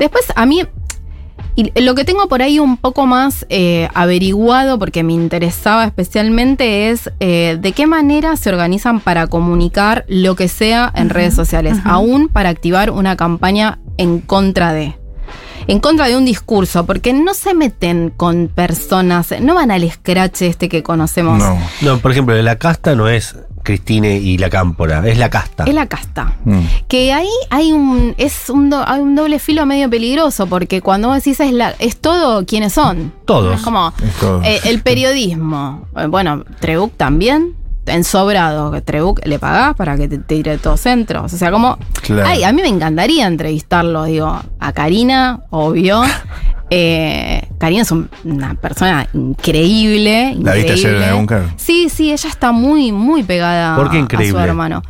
Después, 0.00 0.24
a 0.34 0.44
mí, 0.44 0.62
y 1.54 1.80
lo 1.80 1.94
que 1.94 2.04
tengo 2.04 2.28
por 2.28 2.42
ahí 2.42 2.58
un 2.58 2.76
poco 2.76 3.06
más 3.06 3.46
eh, 3.48 3.88
averiguado, 3.94 4.78
porque 4.78 5.02
me 5.02 5.12
interesaba 5.12 5.84
especialmente, 5.84 6.90
es 6.90 7.10
eh, 7.20 7.58
de 7.60 7.72
qué 7.72 7.86
manera 7.86 8.36
se 8.36 8.48
organizan 8.48 9.00
para 9.00 9.26
comunicar 9.26 10.04
lo 10.08 10.34
que 10.34 10.48
sea 10.48 10.90
en 10.94 11.10
redes 11.10 11.34
sociales, 11.34 11.78
aún 11.84 12.28
para 12.28 12.48
activar 12.48 12.90
una 12.90 13.16
campaña 13.16 13.78
en 13.98 14.20
contra 14.20 14.72
de. 14.72 14.96
En 15.68 15.78
contra 15.78 16.08
de 16.08 16.16
un 16.16 16.24
discurso, 16.24 16.86
porque 16.86 17.12
no 17.12 17.34
se 17.34 17.54
meten 17.54 18.10
con 18.16 18.48
personas, 18.48 19.32
no 19.40 19.54
van 19.54 19.70
al 19.70 19.88
scratch 19.88 20.42
este 20.42 20.68
que 20.68 20.82
conocemos. 20.82 21.38
No. 21.38 21.56
No, 21.82 21.98
por 21.98 22.10
ejemplo, 22.10 22.34
la 22.42 22.56
casta 22.56 22.96
no 22.96 23.08
es 23.08 23.36
Cristine 23.62 24.16
y 24.16 24.38
la 24.38 24.50
cámpora, 24.50 25.06
es 25.08 25.18
la 25.18 25.30
casta. 25.30 25.64
Es 25.64 25.74
la 25.74 25.86
casta. 25.86 26.34
Mm. 26.44 26.60
Que 26.88 27.12
ahí 27.12 27.28
hay 27.50 27.72
un 27.72 28.14
es 28.18 28.50
un, 28.50 28.70
do- 28.70 28.84
hay 28.86 29.00
un 29.00 29.14
doble 29.14 29.38
filo 29.38 29.64
medio 29.66 29.88
peligroso, 29.88 30.46
porque 30.46 30.80
cuando 30.80 31.08
vos 31.08 31.16
decís 31.18 31.38
es, 31.40 31.52
la, 31.52 31.74
es 31.78 31.96
todo 32.00 32.44
quienes 32.44 32.72
son. 32.72 33.12
Todos. 33.24 33.56
Es 33.56 33.62
como 33.62 33.92
Es 34.04 34.14
todo. 34.20 34.42
eh, 34.42 34.60
el 34.64 34.82
periodismo. 34.82 35.86
Eh, 35.96 36.06
Bueno, 36.06 36.44
Trebuc 36.60 36.96
también. 36.96 37.54
En 37.84 38.04
sobrado, 38.04 38.70
que 38.70 38.80
Trebuc 38.80 39.26
le 39.26 39.40
pagás 39.40 39.74
para 39.74 39.96
que 39.96 40.06
te, 40.06 40.18
te 40.18 40.36
tire 40.36 40.56
todos 40.58 40.80
centros. 40.80 41.32
O 41.32 41.36
sea, 41.36 41.50
como. 41.50 41.78
Claro. 42.02 42.28
Ay, 42.28 42.44
a 42.44 42.52
mí 42.52 42.62
me 42.62 42.68
encantaría 42.68 43.26
entrevistarlo, 43.26 44.04
digo, 44.04 44.40
a 44.60 44.72
Karina, 44.72 45.40
obvio. 45.50 46.02
Eh, 46.74 47.48
Karina 47.58 47.82
es 47.82 47.90
un- 47.90 48.08
una 48.24 48.54
persona 48.54 49.06
increíble. 49.12 50.34
¿La 50.40 50.54
viste 50.54 50.72
ayer 50.72 50.86
en 50.86 50.90
increíble. 50.94 51.04
algún 51.04 51.26
caso? 51.26 51.48
Sí, 51.58 51.90
sí, 51.90 52.10
ella 52.10 52.28
está 52.30 52.50
muy, 52.50 52.92
muy 52.92 53.22
pegada 53.22 53.76
¿Por 53.76 53.90
qué 53.90 53.98
a 53.98 54.00
increíble? 54.00 54.30
su 54.30 54.38
hermano. 54.38 54.82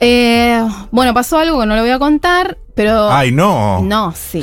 Eh, 0.00 0.66
bueno, 0.90 1.12
pasó 1.12 1.38
algo 1.38 1.60
que 1.60 1.66
no 1.66 1.76
lo 1.76 1.82
voy 1.82 1.90
a 1.90 1.98
contar, 1.98 2.56
pero. 2.74 3.12
Ay, 3.12 3.32
no. 3.32 3.82
No, 3.82 4.12
sí. 4.16 4.42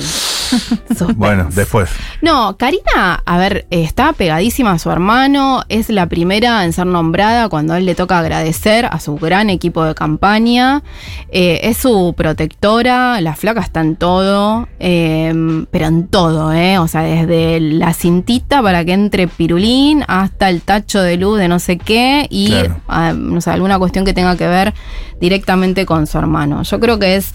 Bueno, 1.16 1.48
después. 1.54 1.90
No, 2.22 2.58
Karina, 2.58 3.22
a 3.26 3.38
ver, 3.38 3.66
está 3.70 4.14
pegadísima 4.14 4.74
a 4.74 4.80
su 4.80 4.92
hermano, 4.92 5.64
es 5.70 5.90
la 5.90 6.08
primera 6.08 6.64
en 6.66 6.74
ser 6.74 6.86
nombrada 6.88 7.50
cuando 7.50 7.74
a 7.74 7.78
él 7.78 7.86
le 7.86 7.96
toca 7.96 8.20
agradecer 8.20 8.86
a 8.86 9.00
su 9.00 9.16
gran 9.16 9.50
equipo 9.50 9.84
de 9.84 9.96
campaña, 9.96 10.84
eh, 11.32 11.62
es 11.64 11.78
su 11.78 12.14
protectora, 12.16 13.22
la 13.22 13.36
flaca 13.36 13.62
está 13.62 13.82
en 13.82 13.96
todo, 13.96 14.68
eh, 14.80 15.34
pero 15.72 15.86
en 15.86 16.08
todo, 16.08 16.54
¿eh? 16.54 16.78
O 16.80 16.88
sea, 16.88 17.02
desde 17.02 17.60
la 17.60 17.94
cintita 17.94 18.62
para 18.62 18.84
que 18.86 18.94
entre 18.94 19.28
pirulín 19.28 20.04
hasta 20.08 20.50
el 20.50 20.62
tacho 20.62 21.02
de 21.02 21.18
luz 21.18 21.40
de 21.40 21.48
no 21.48 21.60
sé 21.60 21.78
qué 21.78 22.28
y, 22.30 22.50
Claro. 22.50 22.82
ah, 22.88 23.14
no 23.16 23.42
sé, 23.42 23.52
alguna 23.52 23.80
cuestión 23.80 24.06
que 24.06 24.14
tenga 24.14 24.36
que 24.36 24.48
ver 24.48 24.74
directamente 25.20 25.86
con 25.86 26.08
su 26.08 26.18
hermano. 26.18 26.64
Yo 26.64 26.80
creo 26.80 27.00
que 27.00 27.16
es... 27.16 27.34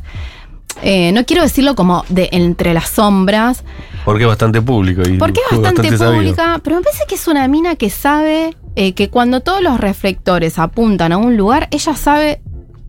eh, 0.83 1.13
no 1.13 1.25
quiero 1.25 1.43
decirlo 1.43 1.75
como 1.75 2.05
de 2.09 2.29
entre 2.33 2.75
las 2.75 2.89
sombras, 2.91 3.65
Porque 4.05 4.25
es 4.25 4.29
bastante 4.29 4.61
público. 4.61 5.03
Y 5.09 5.17
porque 5.19 5.41
es 5.51 5.59
bastante, 5.59 5.97
sabido. 5.97 6.15
pública, 6.15 6.61
pero 6.63 6.77
me 6.77 6.83
parece 6.83 7.05
que 7.09 7.15
es 7.15 7.27
una 7.27 7.47
mina 7.49 7.77
que 7.77 7.91
sabe 7.91 8.57
eh, 8.77 8.93
que 8.93 9.09
cuando 9.09 9.41
todos 9.41 9.63
los 9.63 9.81
reflectores 9.81 10.59
apuntan 10.59 11.13
a 11.13 11.17
un 11.17 11.37
lugar, 11.37 11.69
ella 11.71 11.95
sabe 11.95 12.41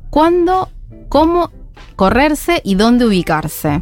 cuándo, 0.10 0.70
cómo 1.10 1.52
correrse 1.96 2.62
y 2.64 2.76
dónde 2.76 3.06
ubicarse. 3.06 3.82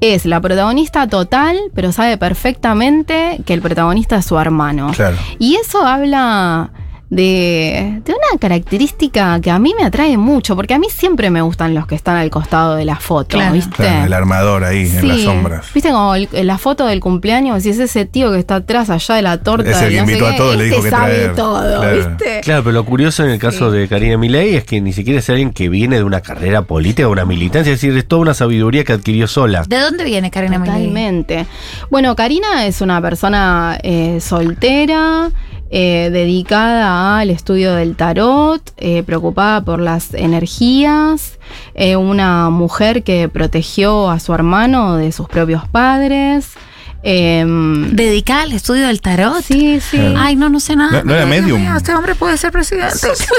Es 0.00 0.26
la 0.26 0.40
protagonista 0.40 1.08
total, 1.08 1.58
pero 1.74 1.92
sabe 1.92 2.18
perfectamente 2.18 3.40
que 3.44 3.54
el 3.54 3.62
protagonista 3.62 4.16
es 4.16 4.26
su 4.26 4.38
hermano. 4.38 4.92
Claro. 4.94 5.16
Y 5.38 5.56
eso 5.56 5.84
habla 5.84 6.70
de, 7.10 8.00
de 8.04 8.12
una 8.12 8.38
característica 8.38 9.40
que 9.40 9.50
a 9.50 9.58
mí 9.58 9.72
me 9.78 9.84
atrae 9.84 10.16
mucho, 10.18 10.54
porque 10.56 10.74
a 10.74 10.78
mí 10.78 10.88
siempre 10.90 11.30
me 11.30 11.40
gustan 11.40 11.74
los 11.74 11.86
que 11.86 11.94
están 11.94 12.16
al 12.16 12.30
costado 12.30 12.74
de 12.76 12.84
la 12.84 12.96
foto, 12.96 13.36
Claro. 13.38 13.54
¿viste? 13.54 13.76
Claro, 13.76 14.04
el 14.06 14.12
armador 14.12 14.64
ahí 14.64 14.88
en 14.94 15.08
las 15.08 15.20
sombras. 15.22 15.66
Viste 15.72 15.90
como 15.90 16.14
el- 16.14 16.28
la 16.42 16.58
foto 16.58 16.86
del 16.86 17.00
cumpleaños, 17.00 17.62
si 17.62 17.70
es 17.70 17.78
ese 17.78 18.04
tío 18.04 18.30
que 18.32 18.38
está 18.38 18.56
atrás 18.56 18.90
allá 18.90 19.14
de 19.14 19.22
la 19.22 19.38
torta. 19.42 19.70
Es 19.70 19.80
el 19.82 19.90
que 19.90 19.96
no 19.96 20.02
invitó 20.02 20.26
a 20.26 20.36
todos, 20.36 20.56
le 20.56 20.64
este 20.64 20.74
dijo 20.76 20.84
que 20.84 20.90
sabe 20.90 21.14
traer. 21.14 21.34
todo, 21.34 21.80
Claro. 21.80 21.96
¿viste? 22.08 22.40
Claro, 22.42 22.62
pero 22.64 22.72
lo 22.74 22.84
curioso 22.84 23.24
en 23.24 23.30
el 23.30 23.38
caso 23.38 23.70
de 23.70 23.88
Karina 23.88 24.18
Milei 24.18 24.54
es 24.56 24.64
que 24.64 24.80
ni 24.80 24.92
siquiera 24.92 25.18
es 25.20 25.30
alguien 25.30 25.50
que 25.52 25.68
viene 25.68 25.96
de 25.96 26.04
una 26.04 26.20
carrera 26.20 26.62
política 26.62 27.08
o 27.08 27.12
una 27.12 27.24
militancia, 27.24 27.72
es 27.72 27.80
decir, 27.80 27.96
es 27.96 28.06
toda 28.06 28.22
una 28.22 28.34
sabiduría 28.34 28.84
que 28.84 28.92
adquirió 28.92 29.26
sola. 29.26 29.64
¿De 29.66 29.78
dónde 29.78 30.04
viene 30.04 30.30
Karina 30.30 30.58
Milei? 30.58 30.76
Totalmente. 30.76 31.46
Bueno, 31.90 32.14
Karina 32.16 32.66
es 32.66 32.80
una 32.82 33.00
persona 33.00 33.78
eh, 33.82 34.18
soltera, 34.20 35.30
eh, 35.70 36.08
dedicada 36.10 37.18
al 37.18 37.30
estudio 37.30 37.74
del 37.74 37.94
tarot, 37.96 38.62
eh, 38.78 39.02
preocupada 39.02 39.62
por 39.62 39.80
las 39.80 40.14
energías, 40.14 41.38
eh, 41.74 41.96
una 41.96 42.50
mujer 42.50 43.02
que 43.02 43.28
protegió 43.28 44.10
a 44.10 44.18
su 44.18 44.32
hermano 44.32 44.96
de 44.96 45.12
sus 45.12 45.28
propios 45.28 45.68
padres. 45.68 46.54
Em, 47.02 47.94
¿Dedicada 47.94 48.42
al 48.42 48.52
estudio 48.52 48.86
del 48.86 49.00
tarot? 49.00 49.42
sí, 49.42 49.80
sí. 49.80 50.14
Ay, 50.16 50.36
no, 50.36 50.48
no 50.48 50.60
sé 50.60 50.76
nada. 50.76 50.98
No- 50.98 51.04
no 51.04 51.14
era 51.14 51.26
medium. 51.26 51.60
mío, 51.60 51.76
Este 51.76 51.94
hombre 51.94 52.14
puede 52.14 52.36
ser 52.36 52.50
presidente. 52.52 52.96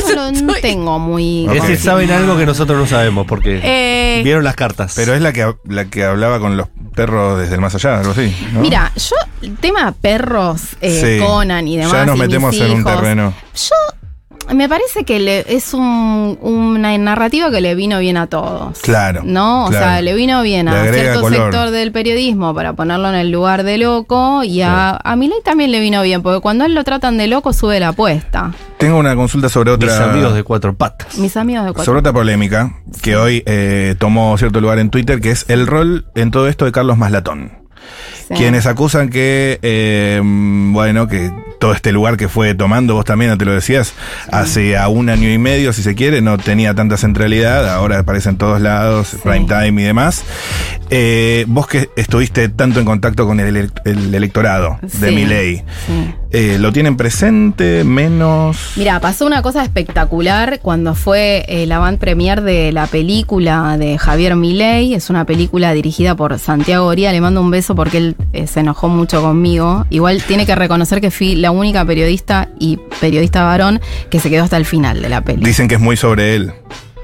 Yo 0.07 0.15
no, 0.15 0.31
no 0.43 0.53
tengo 0.61 0.99
muy. 0.99 1.45
Es 1.47 1.61
decir, 1.61 1.77
saben 1.79 2.11
algo 2.11 2.37
que 2.37 2.45
nosotros 2.45 2.77
no 2.79 2.87
sabemos 2.87 3.25
porque 3.27 3.59
Eh, 3.63 4.21
vieron 4.23 4.43
las 4.43 4.55
cartas. 4.55 4.93
Pero 4.95 5.13
es 5.13 5.21
la 5.21 5.33
que, 5.33 5.53
la 5.65 5.85
que 5.85 6.03
hablaba 6.03 6.39
con 6.39 6.57
los 6.57 6.67
perros 6.95 7.39
desde 7.39 7.55
el 7.55 7.61
más 7.61 7.75
allá, 7.75 7.99
algo 7.99 8.11
así. 8.11 8.35
¿no? 8.53 8.61
Mira, 8.61 8.91
yo, 8.95 9.15
el 9.41 9.55
tema 9.57 9.93
perros, 9.93 10.61
eh, 10.81 11.17
Sí. 11.19 11.23
Conan 11.25 11.67
y 11.67 11.77
demás. 11.77 11.93
Ya 11.93 12.05
nos 12.05 12.15
y 12.17 12.19
mis 12.19 12.27
metemos 12.27 12.55
en 12.59 12.71
un 12.71 12.83
terreno. 12.83 13.33
Yo 13.55 13.75
me 14.53 14.67
parece 14.69 15.03
que 15.03 15.19
le- 15.19 15.45
es 15.55 15.73
un- 15.73 16.37
una 16.41 16.97
narrativa 16.97 17.49
que 17.51 17.61
le 17.61 17.75
vino 17.75 17.99
bien 17.99 18.17
a 18.17 18.27
todos. 18.27 18.79
Claro, 18.79 19.21
¿No? 19.23 19.65
O 19.65 19.69
claro. 19.69 19.85
sea, 19.85 20.01
le 20.01 20.13
vino 20.13 20.41
bien 20.41 20.65
Le 20.65 20.71
a 20.71 20.93
cierto 20.93 21.21
color. 21.21 21.39
sector 21.51 21.71
del 21.71 21.91
periodismo 21.91 22.53
para 22.53 22.73
ponerlo 22.73 23.09
en 23.09 23.15
el 23.15 23.31
lugar 23.31 23.63
de 23.63 23.77
loco 23.77 24.43
y 24.43 24.61
a, 24.61 24.99
a 25.03 25.15
Milei 25.15 25.41
también 25.43 25.71
le 25.71 25.79
vino 25.79 26.01
bien, 26.01 26.21
porque 26.21 26.39
cuando 26.41 26.65
él 26.65 26.73
lo 26.75 26.83
tratan 26.83 27.17
de 27.17 27.27
loco 27.27 27.53
sube 27.53 27.79
la 27.79 27.89
apuesta. 27.89 28.51
Tengo 28.77 28.97
una 28.97 29.15
consulta 29.15 29.49
sobre 29.49 29.75
Mis 29.77 29.89
otra. 29.91 30.11
amigos 30.11 30.33
de 30.33 30.43
cuatro 30.43 30.75
patas. 30.75 31.17
Mis 31.17 31.35
amigos 31.37 31.65
de 31.65 31.69
cuatro. 31.71 31.85
Sobre 31.85 31.99
otra 31.99 32.13
polémica 32.13 32.73
que 33.01 33.15
hoy 33.15 33.43
eh, 33.45 33.95
tomó 33.99 34.37
cierto 34.37 34.61
lugar 34.61 34.79
en 34.79 34.89
Twitter, 34.89 35.19
que 35.19 35.31
es 35.31 35.45
el 35.49 35.67
rol 35.67 36.05
en 36.15 36.31
todo 36.31 36.47
esto 36.47 36.65
de 36.65 36.71
Carlos 36.71 36.97
Maslatón. 36.97 37.51
Sí. 38.27 38.35
Quienes 38.35 38.67
acusan 38.67 39.09
que, 39.09 39.59
eh, 39.63 40.21
bueno, 40.23 41.07
que 41.07 41.31
todo 41.59 41.73
este 41.73 41.91
lugar 41.91 42.17
que 42.17 42.27
fue 42.29 42.55
tomando, 42.55 42.95
vos 42.95 43.05
también 43.05 43.37
te 43.37 43.45
lo 43.45 43.53
decías, 43.53 43.93
hace 44.31 44.77
a 44.77 44.87
un 44.87 45.09
año 45.09 45.29
y 45.31 45.37
medio, 45.37 45.73
si 45.73 45.83
se 45.83 45.93
quiere, 45.95 46.21
no 46.21 46.37
tenía 46.37 46.73
tanta 46.73 46.97
centralidad, 46.97 47.69
ahora 47.69 47.99
aparece 47.99 48.29
en 48.29 48.37
todos 48.37 48.61
lados, 48.61 49.15
prime 49.23 49.45
time 49.45 49.81
y 49.81 49.85
demás. 49.85 50.23
Eh, 50.91 51.45
vos 51.47 51.67
que 51.67 51.89
estuviste 51.95 52.49
tanto 52.49 52.79
en 52.79 52.85
contacto 52.85 53.27
con 53.27 53.39
el, 53.39 53.55
elec- 53.55 53.81
el 53.85 54.15
electorado 54.15 54.79
de 54.81 55.09
Sí, 55.09 55.15
mi 55.15 55.25
ley, 55.25 55.61
sí. 55.85 56.57
¿lo 56.57 56.71
tienen 56.73 56.97
presente, 56.97 57.83
menos? 57.83 58.71
Mira, 58.75 58.99
pasó 58.99 59.27
una 59.27 59.41
cosa 59.43 59.63
espectacular 59.63 60.59
cuando 60.61 60.95
fue 60.95 61.45
el 61.47 61.71
avant 61.71 61.99
premier 61.99 62.41
de 62.41 62.71
la 62.71 62.87
película 62.87 63.77
de 63.77 63.97
Javier 63.99 64.35
Milei. 64.35 64.93
Es 64.95 65.09
una 65.11 65.25
película 65.25 65.73
dirigida 65.73 66.15
por 66.15 66.37
Santiago 66.39 66.85
Oría. 66.87 67.11
Le 67.11 67.21
mando 67.21 67.41
un 67.41 67.51
beso 67.51 67.75
porque 67.75 67.97
él 67.97 68.15
eh, 68.33 68.47
se 68.47 68.61
enojó 68.61 68.87
mucho 68.89 69.21
conmigo. 69.21 69.85
Igual 69.91 70.23
tiene 70.23 70.45
que 70.47 70.55
reconocer 70.55 71.01
que 71.01 71.11
fui 71.11 71.35
la 71.35 71.48
única 71.51 71.85
periodista 71.85 72.49
y 72.59 72.77
periodista 72.99 73.43
varón 73.43 73.79
que 74.09 74.19
se 74.19 74.29
quedó 74.29 74.43
hasta 74.43 74.57
el 74.57 74.65
final 74.65 75.01
de 75.01 75.09
la 75.09 75.21
película. 75.21 75.47
Dicen 75.47 75.67
que 75.67 75.75
es 75.75 75.81
muy 75.81 75.97
sobre 75.97 76.35
él, 76.35 76.53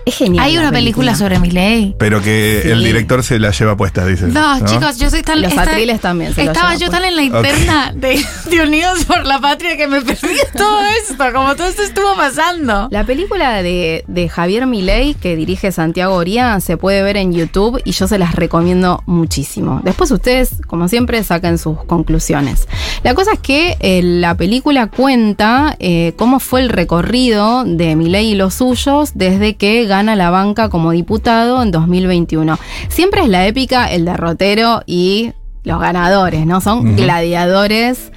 Es 0.07 0.17
genial. 0.17 0.45
Hay 0.45 0.55
una 0.55 0.71
película 0.71 1.15
sobre 1.15 1.39
Milei. 1.39 1.95
pero 1.97 2.21
que 2.21 2.59
Sí. 2.63 2.69
el 2.69 2.83
director 2.83 3.23
se 3.23 3.39
la 3.39 3.49
lleva 3.49 3.75
puesta, 3.75 4.05
dicen. 4.05 4.33
No, 4.35 4.63
chicos, 4.63 4.99
yo 4.99 5.09
soy 5.09 5.23
tan. 5.23 5.41
Los 5.41 5.49
esta- 5.49 5.63
atriles 5.63 5.99
también 5.99 6.31
se 6.35 6.43
Estaba 6.43 6.73
yo 6.75 6.91
puesto. 6.91 6.91
tan 6.97 7.05
en 7.05 7.15
la 7.15 7.23
interna 7.23 7.91
de, 7.95 8.23
de 8.51 8.61
Unidos 8.61 9.03
por 9.05 9.25
la 9.25 9.39
Patria 9.41 9.75
que 9.77 9.87
me 9.87 10.01
perdí 10.01 10.37
todo 10.55 10.79
esto, 11.01 11.23
como 11.33 11.55
todo 11.55 11.65
esto 11.65 11.81
estuvo 11.81 12.15
pasando. 12.15 12.87
La 12.91 13.03
película 13.03 13.63
de, 13.63 14.03
de 14.07 14.29
Javier 14.29 14.67
Milei 14.67 15.15
que 15.15 15.35
dirige 15.35 15.71
Santiago 15.71 16.13
Oría 16.13 16.59
se 16.59 16.77
puede 16.77 17.01
ver 17.01 17.17
en 17.17 17.33
YouTube 17.33 17.81
y 17.83 17.91
yo 17.93 18.07
se 18.07 18.19
las 18.19 18.35
recomiendo 18.35 19.01
muchísimo. 19.07 19.81
Después 19.83 20.11
ustedes, 20.11 20.49
como 20.67 20.87
siempre, 20.87 21.23
saquen 21.23 21.57
sus 21.57 21.83
conclusiones. 21.85 22.67
La 23.05 23.13
cosa 23.13 23.33
es 23.33 23.39
que 23.39 23.77
eh, 23.81 24.01
la 24.01 24.33
película 24.33 24.87
cuenta 24.87 25.75
eh, 25.77 26.13
cómo 26.17 26.39
fue 26.39 26.61
el 26.61 26.69
recorrido 26.69 27.63
de 27.63 27.95
Milei 27.95 28.31
y 28.31 28.35
los 28.35 28.55
suyos 28.55 29.11
desde 29.13 29.53
que 29.53 29.85
gana 29.85 30.15
la 30.15 30.31
banca 30.31 30.69
como 30.69 30.89
diputado 30.89 31.61
en 31.61 31.69
2021. 31.69 32.57
Siempre 32.89 33.21
es 33.21 33.29
la 33.29 33.45
épica, 33.45 33.91
el 33.91 34.05
derrotero 34.05 34.81
y 34.87 35.33
los 35.63 35.79
ganadores, 35.79 36.47
¿no? 36.47 36.61
Son 36.61 36.95
gladiadores. 36.95 38.11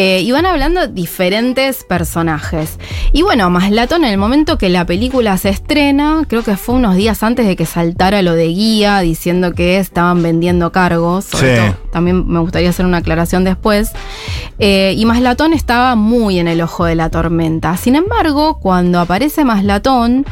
Eh, 0.00 0.20
y 0.20 0.30
van 0.30 0.46
hablando 0.46 0.86
diferentes 0.86 1.82
personajes. 1.82 2.78
Y 3.12 3.22
bueno, 3.22 3.50
Maslatón, 3.50 4.04
en 4.04 4.12
el 4.12 4.16
momento 4.18 4.56
que 4.56 4.68
la 4.68 4.86
película 4.86 5.36
se 5.38 5.48
estrena, 5.48 6.24
creo 6.28 6.44
que 6.44 6.56
fue 6.56 6.76
unos 6.76 6.94
días 6.94 7.24
antes 7.24 7.48
de 7.48 7.56
que 7.56 7.66
saltara 7.66 8.22
lo 8.22 8.34
de 8.34 8.46
guía, 8.46 9.00
diciendo 9.00 9.54
que 9.54 9.78
estaban 9.78 10.22
vendiendo 10.22 10.70
cargos. 10.70 11.24
Sobre 11.24 11.56
Sí. 11.56 11.62
todo, 11.72 11.76
también 11.90 12.28
me 12.28 12.38
gustaría 12.38 12.70
hacer 12.70 12.86
una 12.86 12.98
aclaración 12.98 13.42
después. 13.42 13.90
Eh, 14.60 14.94
y 14.96 15.04
Maslatón 15.04 15.52
estaba 15.52 15.96
muy 15.96 16.38
en 16.38 16.46
el 16.46 16.60
ojo 16.60 16.84
de 16.84 16.94
la 16.94 17.10
tormenta. 17.10 17.76
Sin 17.76 17.96
embargo, 17.96 18.60
cuando 18.60 19.00
aparece 19.00 19.44
Maslatón, 19.44 20.26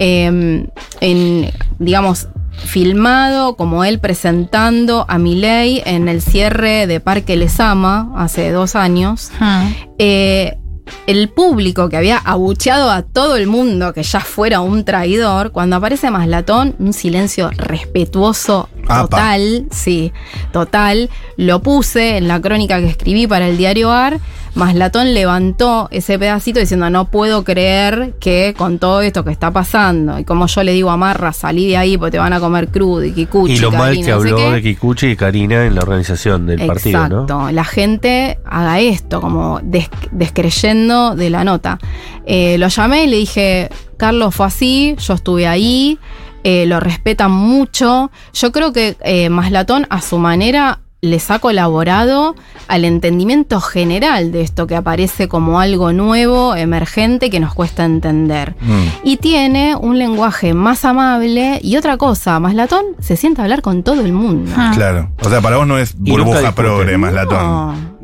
eh, 0.00 0.66
en, 1.00 1.50
digamos, 1.78 2.26
filmado 2.56 3.56
como 3.56 3.84
él 3.84 3.98
presentando 3.98 5.04
a 5.08 5.18
Milei 5.18 5.82
en 5.84 6.08
el 6.08 6.20
cierre 6.22 6.86
de 6.86 7.00
Parque 7.00 7.36
Lesama 7.36 8.12
hace 8.16 8.50
dos 8.50 8.76
años, 8.76 9.30
Hmm. 9.38 9.68
eh, 9.98 10.58
el 11.06 11.28
público 11.28 11.88
que 11.88 11.96
había 11.96 12.18
abucheado 12.18 12.90
a 12.90 13.02
todo 13.02 13.36
el 13.36 13.46
mundo 13.46 13.92
que 13.92 14.02
ya 14.02 14.20
fuera 14.20 14.60
un 14.60 14.84
traidor, 14.84 15.52
cuando 15.52 15.76
aparece 15.76 16.10
Maslatón, 16.10 16.74
un 16.78 16.92
silencio 16.92 17.50
respetuoso 17.56 18.68
Apa. 18.88 19.02
total, 19.02 19.66
sí, 19.70 20.12
total. 20.52 21.10
Lo 21.36 21.62
puse 21.62 22.16
en 22.18 22.28
la 22.28 22.40
crónica 22.40 22.78
que 22.80 22.86
escribí 22.88 23.26
para 23.26 23.48
el 23.48 23.56
diario 23.56 23.90
AR. 23.92 24.18
Maslatón 24.54 25.14
levantó 25.14 25.88
ese 25.90 26.18
pedacito 26.18 26.60
diciendo 26.60 26.90
no 26.90 27.06
puedo 27.10 27.42
creer 27.42 28.12
que 28.20 28.54
con 28.54 28.78
todo 28.78 29.00
esto 29.00 29.24
que 29.24 29.30
está 29.32 29.50
pasando 29.50 30.18
y 30.18 30.24
como 30.24 30.46
yo 30.46 30.62
le 30.62 30.72
digo 30.72 30.90
a 30.90 30.98
Marra 30.98 31.32
salí 31.32 31.68
de 31.68 31.78
ahí 31.78 31.96
porque 31.96 32.10
te 32.10 32.18
van 32.18 32.34
a 32.34 32.38
comer 32.40 32.68
crudo 32.68 33.02
y 33.02 33.12
kikuchi 33.12 33.54
Y 33.54 33.58
lo 33.60 33.70
mal 33.72 33.94
que 33.94 34.00
no 34.00 34.04
sé 34.04 34.12
habló 34.12 34.36
qué". 34.36 34.50
de 34.50 34.62
Kikuchi 34.62 35.06
y 35.06 35.16
Karina 35.16 35.64
en 35.64 35.74
la 35.74 35.80
organización 35.80 36.46
del 36.46 36.66
partido, 36.66 37.08
¿no? 37.08 37.22
Exacto, 37.22 37.50
la 37.50 37.64
gente 37.64 38.38
haga 38.44 38.78
esto, 38.80 39.22
como 39.22 39.58
des- 39.62 39.88
descreyendo 40.10 41.14
de 41.14 41.30
la 41.30 41.44
nota. 41.44 41.78
Eh, 42.26 42.56
lo 42.58 42.68
llamé 42.68 43.04
y 43.04 43.06
le 43.06 43.16
dije, 43.16 43.68
Carlos 43.96 44.34
fue 44.34 44.46
así, 44.46 44.96
yo 44.98 45.14
estuve 45.14 45.46
ahí, 45.46 45.98
eh, 46.44 46.66
lo 46.66 46.80
respetan 46.80 47.30
mucho. 47.30 48.10
Yo 48.32 48.52
creo 48.52 48.72
que 48.72 48.96
eh, 49.00 49.28
Maslatón 49.28 49.86
a 49.90 50.00
su 50.00 50.18
manera 50.18 50.80
les 51.02 51.32
ha 51.32 51.40
colaborado 51.40 52.36
al 52.68 52.84
entendimiento 52.84 53.60
general 53.60 54.30
de 54.30 54.42
esto 54.42 54.68
que 54.68 54.76
aparece 54.76 55.26
como 55.26 55.58
algo 55.58 55.92
nuevo, 55.92 56.54
emergente, 56.54 57.28
que 57.28 57.40
nos 57.40 57.54
cuesta 57.54 57.84
entender. 57.84 58.54
Mm. 58.60 58.84
Y 59.02 59.16
tiene 59.16 59.74
un 59.74 59.98
lenguaje 59.98 60.54
más 60.54 60.84
amable 60.84 61.58
y 61.60 61.76
otra 61.76 61.96
cosa, 61.96 62.38
Maslatón 62.38 62.84
se 63.00 63.16
sienta 63.16 63.42
a 63.42 63.46
hablar 63.46 63.62
con 63.62 63.82
todo 63.82 64.00
el 64.00 64.12
mundo. 64.12 64.52
Ah. 64.56 64.70
Claro. 64.74 65.10
O 65.20 65.28
sea, 65.28 65.40
para 65.40 65.56
vos 65.56 65.66
no 65.66 65.76
es 65.76 65.98
burbuja 65.98 66.54
progre, 66.54 66.96
más 66.96 67.12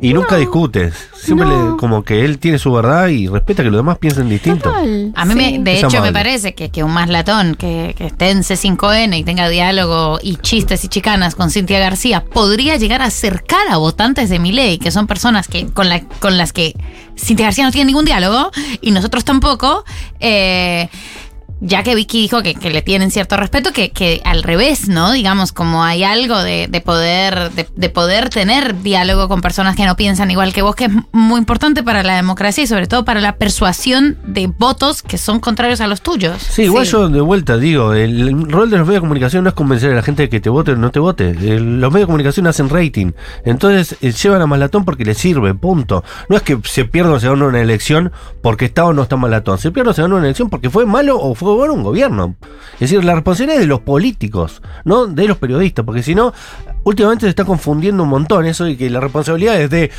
No. 0.01 0.07
Y 0.07 0.13
nunca 0.13 0.37
discutes. 0.37 0.93
Siempre 1.21 1.45
No. 1.47 1.71
le- 1.71 1.77
como 1.77 2.03
que 2.03 2.23
él 2.23 2.39
tiene 2.39 2.57
su 2.57 2.71
verdad 2.71 3.07
y 3.09 3.27
respeta 3.27 3.63
que 3.63 3.69
los 3.69 3.79
demás 3.79 3.97
piensen 3.97 4.29
distinto. 4.29 4.69
Total, 4.69 5.11
A 5.15 5.25
mí, 5.25 5.33
sí. 5.33 5.37
me, 5.37 5.59
de 5.59 5.77
Es 5.79 5.83
hecho, 5.83 6.01
me 6.01 6.13
parece 6.13 6.55
que, 6.55 6.69
que 6.69 6.83
un 6.83 6.91
más 6.91 7.09
latón 7.09 7.55
que, 7.55 7.93
que 7.97 8.07
esté 8.07 8.29
en 8.29 8.39
C5N 8.43 9.17
y 9.17 9.23
tenga 9.23 9.49
diálogo 9.49 10.19
y 10.23 10.37
chistes 10.37 10.83
y 10.85 10.87
chicanas 10.87 11.35
con 11.35 11.49
Cintia 11.49 11.79
García 11.79 12.23
podría 12.23 12.77
llegar 12.77 13.01
a 13.01 13.05
acercar 13.05 13.67
a 13.69 13.77
votantes 13.77 14.29
de 14.29 14.39
mi 14.39 14.51
ley, 14.53 14.77
que 14.77 14.91
son 14.91 15.05
personas 15.07 15.47
que 15.49 15.67
con, 15.67 15.89
la, 15.89 16.01
con 16.19 16.37
las 16.37 16.53
que 16.53 16.73
Cintia 17.17 17.47
García 17.47 17.65
no 17.65 17.71
tiene 17.71 17.87
ningún 17.87 18.05
diálogo 18.05 18.51
y 18.81 18.91
nosotros 18.91 19.25
tampoco. 19.25 19.83
eh, 20.21 20.87
ya 21.61 21.83
que 21.83 21.95
Vicky 21.95 22.21
dijo 22.21 22.41
que, 22.41 22.55
que 22.55 22.69
le 22.69 22.81
tienen 22.81 23.11
cierto 23.11 23.37
respeto, 23.37 23.71
que, 23.73 23.89
que 23.91 24.21
al 24.23 24.43
revés, 24.43 24.87
¿no? 24.87 25.11
Digamos, 25.11 25.51
como 25.51 25.83
hay 25.83 26.03
algo 26.03 26.41
de, 26.41 26.67
de 26.69 26.81
poder, 26.81 27.51
de, 27.51 27.67
de 27.75 27.89
poder 27.89 28.29
tener 28.29 28.81
diálogo 28.81 29.27
con 29.27 29.41
personas 29.41 29.75
que 29.75 29.85
no 29.85 29.95
piensan 29.95 30.31
igual 30.31 30.53
que 30.53 30.61
vos, 30.61 30.75
que 30.75 30.85
es 30.85 30.91
muy 31.11 31.39
importante 31.39 31.83
para 31.83 32.03
la 32.03 32.15
democracia 32.15 32.63
y 32.63 32.67
sobre 32.67 32.87
todo 32.87 33.03
para 33.05 33.21
la 33.21 33.35
persuasión 33.35 34.17
de 34.25 34.47
votos 34.47 35.01
que 35.03 35.17
son 35.17 35.39
contrarios 35.39 35.81
a 35.81 35.87
los 35.87 36.01
tuyos. 36.01 36.41
Sí, 36.41 36.63
igual 36.63 36.85
Sí. 36.85 36.93
yo 36.93 37.09
de 37.09 37.21
vuelta 37.21 37.57
digo, 37.57 37.93
el, 37.93 38.27
el 38.29 38.49
rol 38.51 38.69
de 38.69 38.77
los 38.77 38.87
medios 38.87 39.01
de 39.01 39.07
comunicación 39.07 39.43
no 39.43 39.49
es 39.49 39.55
convencer 39.55 39.91
a 39.91 39.95
la 39.95 40.01
gente 40.01 40.23
de 40.23 40.29
que 40.29 40.39
te 40.39 40.49
vote 40.49 40.71
o 40.71 40.75
no 40.75 40.91
te 40.91 40.99
vote. 40.99 41.29
El- 41.31 41.79
los 41.81 41.91
medios 41.91 42.03
de 42.07 42.11
comunicación 42.11 42.47
hacen 42.47 42.69
rating. 42.69 43.11
Entonces 43.45 43.95
eh, 44.01 44.11
llevan 44.11 44.41
a 44.41 44.47
Malatón 44.47 44.85
porque 44.85 45.03
les 45.05 45.17
sirve, 45.17 45.53
punto. 45.53 46.03
No 46.29 46.35
es 46.35 46.41
que 46.41 46.57
se 46.63 46.85
pierda 46.85 47.11
o 47.11 47.19
se 47.19 47.27
gana 47.27 47.45
una 47.45 47.61
elección 47.61 48.11
porque 48.41 48.65
está 48.65 48.85
o 48.85 48.93
no 48.93 49.03
está 49.03 49.17
Malatón. 49.17 49.57
Se 49.57 49.71
pierde 49.71 49.91
o 49.91 49.93
se 49.93 50.01
gana 50.01 50.15
una 50.15 50.25
elección 50.25 50.49
porque 50.49 50.69
fue 50.69 50.85
malo 50.85 51.19
o 51.19 51.35
fue 51.35 51.48
un 51.55 51.83
gobierno. 51.83 52.35
Es 52.73 52.91
decir, 52.91 53.03
la 53.03 53.13
responsabilidad 53.13 53.57
es 53.57 53.61
de 53.61 53.67
los 53.67 53.81
políticos, 53.81 54.61
no 54.85 55.07
de 55.07 55.27
los 55.27 55.37
periodistas, 55.37 55.85
porque 55.85 56.03
si 56.03 56.15
no, 56.15 56.33
últimamente 56.83 57.25
se 57.25 57.29
está 57.29 57.45
confundiendo 57.45 58.03
un 58.03 58.09
montón 58.09 58.45
eso 58.45 58.67
y 58.67 58.75
que 58.77 58.89
la 58.89 58.99
responsabilidad 58.99 59.59
es 59.61 59.69
de 59.69 59.91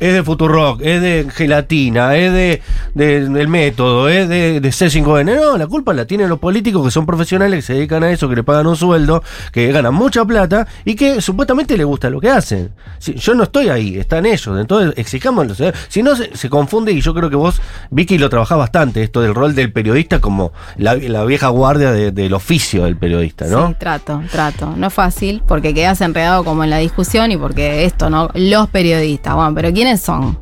es 0.00 0.12
de 0.14 0.22
Futurock, 0.22 0.80
es 0.82 1.00
de 1.02 1.26
Gelatina, 1.32 2.16
es 2.16 2.32
de, 2.32 2.62
de- 2.94 3.28
del 3.28 3.48
método, 3.48 4.08
es 4.08 4.28
de, 4.28 4.60
de 4.60 4.68
C5N. 4.68 5.36
No, 5.36 5.56
la 5.58 5.66
culpa 5.66 5.92
la 5.92 6.04
tienen 6.06 6.28
los 6.28 6.38
políticos 6.38 6.84
que 6.84 6.90
son 6.90 7.06
profesionales, 7.06 7.58
que 7.58 7.62
se 7.62 7.74
dedican 7.74 8.02
a 8.04 8.10
eso, 8.10 8.28
que 8.28 8.36
le 8.36 8.42
pagan 8.44 8.66
un 8.66 8.76
sueldo, 8.76 9.22
que 9.52 9.70
ganan 9.72 9.94
mucha 9.94 10.24
plata 10.24 10.66
y 10.84 10.94
que 10.94 11.20
supuestamente 11.20 11.76
les 11.76 11.86
gusta 11.86 12.10
lo 12.10 12.20
que 12.20 12.28
hacen. 12.30 12.70
Yo 13.00 13.34
no 13.34 13.44
estoy 13.44 13.68
ahí, 13.68 13.96
están 13.98 14.26
ellos. 14.26 14.58
Entonces, 14.60 14.94
exijámoslo. 14.96 15.54
¿eh? 15.66 15.72
Si 15.88 16.02
no, 16.02 16.14
se, 16.16 16.48
confunde 16.48 16.92
y 16.92 17.00
yo 17.00 17.14
creo 17.14 17.30
que 17.30 17.36
vos, 17.36 17.60
Vicky, 17.90 18.18
lo 18.18 18.28
trabajás 18.30 18.58
bastante, 18.58 19.02
esto 19.02 19.20
del 19.20 19.34
rol 19.34 19.54
del 19.54 19.72
periodista 19.72 20.20
como 20.20 20.52
la, 20.76 20.94
vieja 21.24 21.48
guardia 21.48 21.92
de- 21.92 22.12
del 22.12 22.32
oficio 22.34 22.84
del 22.84 22.96
periodista, 22.96 23.46
¿no? 23.46 23.68
Sí, 23.68 23.74
trato, 23.78 24.22
trato. 24.30 24.74
No 24.76 24.86
es 24.88 24.94
fácil 24.94 25.42
porque 25.46 25.72
quedas 25.74 26.00
enredado 26.00 26.27
como 26.44 26.64
en 26.64 26.70
la 26.70 26.78
discusión 26.78 27.32
y 27.32 27.36
porque 27.36 27.84
esto, 27.84 28.10
¿no? 28.10 28.28
Los 28.34 28.68
periodistas, 28.68 29.34
bueno, 29.34 29.54
pero 29.54 29.72
¿quiénes 29.72 30.00
son? 30.00 30.38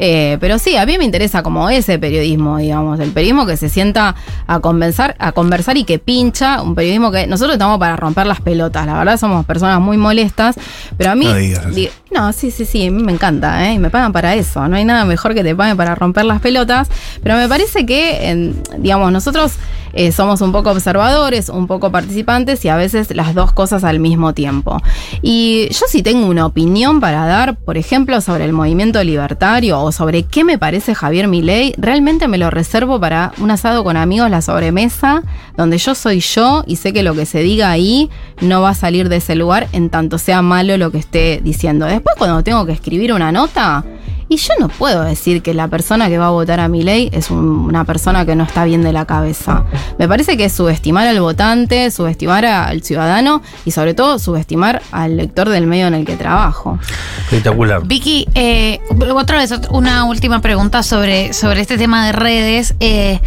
Eh, 0.00 0.38
pero 0.40 0.60
sí, 0.60 0.76
a 0.76 0.86
mí 0.86 0.96
me 0.96 1.04
interesa 1.04 1.42
como 1.42 1.68
ese 1.68 1.98
periodismo, 1.98 2.58
digamos, 2.58 3.00
el 3.00 3.10
periodismo 3.10 3.46
que 3.46 3.56
se 3.56 3.68
sienta 3.68 4.14
a 4.46 4.60
conversar, 4.60 5.16
a 5.18 5.32
conversar 5.32 5.76
y 5.76 5.82
que 5.82 5.98
pincha, 5.98 6.62
un 6.62 6.76
periodismo 6.76 7.10
que 7.10 7.26
nosotros 7.26 7.54
estamos 7.54 7.78
para 7.78 7.96
romper 7.96 8.26
las 8.26 8.40
pelotas, 8.40 8.86
la 8.86 8.96
verdad 8.96 9.18
somos 9.18 9.44
personas 9.44 9.80
muy 9.80 9.96
molestas, 9.96 10.56
pero 10.96 11.10
a 11.10 11.14
mí... 11.16 11.26
No 11.26 11.34
digas 11.34 11.66
no, 12.10 12.32
sí, 12.32 12.50
sí, 12.50 12.64
sí, 12.64 12.86
a 12.86 12.90
mí 12.90 13.02
me 13.02 13.12
encanta, 13.12 13.68
¿eh? 13.68 13.74
Y 13.74 13.78
me 13.78 13.90
pagan 13.90 14.12
para 14.12 14.34
eso, 14.34 14.66
no 14.66 14.76
hay 14.76 14.84
nada 14.84 15.04
mejor 15.04 15.34
que 15.34 15.42
te 15.42 15.54
paguen 15.54 15.76
para 15.76 15.94
romper 15.94 16.24
las 16.24 16.40
pelotas, 16.40 16.88
pero 17.22 17.36
me 17.36 17.48
parece 17.48 17.84
que, 17.84 18.54
digamos, 18.78 19.12
nosotros 19.12 19.52
eh, 19.92 20.12
somos 20.12 20.40
un 20.40 20.52
poco 20.52 20.70
observadores, 20.70 21.48
un 21.48 21.66
poco 21.66 21.90
participantes 21.90 22.64
y 22.64 22.68
a 22.68 22.76
veces 22.76 23.14
las 23.14 23.34
dos 23.34 23.52
cosas 23.52 23.84
al 23.84 24.00
mismo 24.00 24.34
tiempo. 24.34 24.80
Y 25.22 25.68
yo 25.70 25.86
sí 25.88 26.02
tengo 26.02 26.26
una 26.26 26.46
opinión 26.46 27.00
para 27.00 27.26
dar, 27.26 27.56
por 27.56 27.76
ejemplo, 27.76 28.20
sobre 28.20 28.44
el 28.44 28.52
movimiento 28.52 29.02
libertario 29.02 29.80
o 29.80 29.87
sobre 29.92 30.24
qué 30.24 30.44
me 30.44 30.58
parece 30.58 30.94
Javier 30.94 31.28
Milei, 31.28 31.74
realmente 31.76 32.28
me 32.28 32.38
lo 32.38 32.50
reservo 32.50 33.00
para 33.00 33.32
un 33.38 33.50
asado 33.50 33.84
con 33.84 33.96
amigos, 33.96 34.30
la 34.30 34.42
sobremesa, 34.42 35.22
donde 35.56 35.78
yo 35.78 35.94
soy 35.94 36.20
yo 36.20 36.64
y 36.66 36.76
sé 36.76 36.92
que 36.92 37.02
lo 37.02 37.14
que 37.14 37.26
se 37.26 37.40
diga 37.40 37.70
ahí 37.70 38.10
no 38.40 38.62
va 38.62 38.70
a 38.70 38.74
salir 38.74 39.08
de 39.08 39.16
ese 39.16 39.34
lugar 39.34 39.68
en 39.72 39.90
tanto 39.90 40.18
sea 40.18 40.42
malo 40.42 40.76
lo 40.76 40.90
que 40.90 40.98
esté 40.98 41.40
diciendo. 41.42 41.86
Después 41.86 42.16
cuando 42.16 42.42
tengo 42.42 42.66
que 42.66 42.72
escribir 42.72 43.12
una 43.12 43.32
nota, 43.32 43.84
y 44.28 44.36
yo 44.36 44.52
no 44.60 44.68
puedo 44.68 45.02
decir 45.04 45.42
que 45.42 45.54
la 45.54 45.68
persona 45.68 46.08
que 46.08 46.18
va 46.18 46.26
a 46.26 46.30
votar 46.30 46.60
a 46.60 46.68
mi 46.68 46.82
ley 46.82 47.08
es 47.12 47.30
un- 47.30 47.38
una 47.66 47.84
persona 47.84 48.26
que 48.26 48.34
no 48.36 48.44
está 48.44 48.64
bien 48.64 48.82
de 48.82 48.92
la 48.92 49.04
cabeza. 49.06 49.64
Me 49.98 50.06
parece 50.08 50.36
que 50.36 50.44
es 50.46 50.52
subestimar 50.52 51.06
al 51.06 51.20
votante, 51.20 51.90
subestimar 51.90 52.44
al 52.44 52.82
ciudadano 52.82 53.42
y 53.64 53.70
sobre 53.70 53.94
todo 53.94 54.18
subestimar 54.18 54.82
al 54.92 55.16
lector 55.16 55.48
del 55.48 55.66
medio 55.66 55.86
en 55.86 55.94
el 55.94 56.04
que 56.04 56.16
trabajo. 56.16 56.78
Espectacular. 57.24 57.82
Vicky, 57.86 58.26
eh, 58.34 58.80
otra 59.14 59.38
vez, 59.38 59.52
una 59.70 60.04
última 60.04 60.40
pregunta 60.40 60.82
sobre, 60.82 61.32
sobre 61.32 61.60
este 61.60 61.78
tema 61.78 62.06
de 62.06 62.12
redes, 62.12 62.74
eh, 62.80 63.20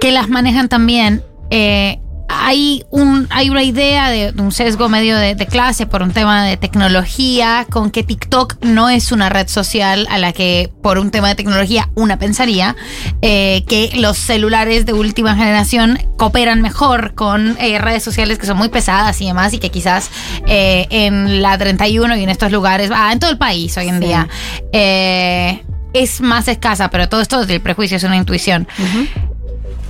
que 0.00 0.12
las 0.12 0.28
manejan 0.28 0.68
también. 0.68 1.22
Eh, 1.50 2.00
hay, 2.40 2.84
un, 2.90 3.26
hay 3.30 3.50
una 3.50 3.62
idea 3.62 4.10
de, 4.10 4.32
de 4.32 4.42
un 4.42 4.52
sesgo 4.52 4.88
medio 4.88 5.16
de, 5.16 5.34
de 5.34 5.46
clase 5.46 5.86
por 5.86 6.02
un 6.02 6.12
tema 6.12 6.44
de 6.44 6.56
tecnología, 6.56 7.66
con 7.70 7.90
que 7.90 8.02
TikTok 8.02 8.56
no 8.64 8.88
es 8.88 9.12
una 9.12 9.28
red 9.28 9.48
social 9.48 10.06
a 10.10 10.18
la 10.18 10.32
que 10.32 10.70
por 10.82 10.98
un 10.98 11.10
tema 11.10 11.28
de 11.28 11.34
tecnología 11.34 11.88
una 11.94 12.18
pensaría, 12.18 12.76
eh, 13.20 13.64
que 13.68 13.92
los 13.96 14.16
celulares 14.18 14.86
de 14.86 14.92
última 14.92 15.34
generación 15.36 15.98
cooperan 16.16 16.62
mejor 16.62 17.14
con 17.14 17.56
eh, 17.60 17.78
redes 17.78 18.02
sociales 18.02 18.38
que 18.38 18.46
son 18.46 18.56
muy 18.56 18.68
pesadas 18.68 19.20
y 19.20 19.26
demás, 19.26 19.52
y 19.54 19.58
que 19.58 19.70
quizás 19.70 20.10
eh, 20.46 20.86
en 20.90 21.42
la 21.42 21.58
31 21.58 22.16
y 22.16 22.22
en 22.22 22.28
estos 22.30 22.50
lugares, 22.52 22.90
ah, 22.94 23.12
en 23.12 23.18
todo 23.18 23.30
el 23.30 23.38
país 23.38 23.76
hoy 23.76 23.88
en 23.88 24.00
Sí. 24.00 24.06
día, 24.06 24.28
es 25.92 26.20
más 26.20 26.48
escasa, 26.48 26.88
pero 26.90 27.08
todo 27.08 27.20
esto 27.20 27.44
del 27.44 27.60
prejuicio 27.60 27.96
es 27.98 28.02
una 28.04 28.16
intuición. 28.16 28.66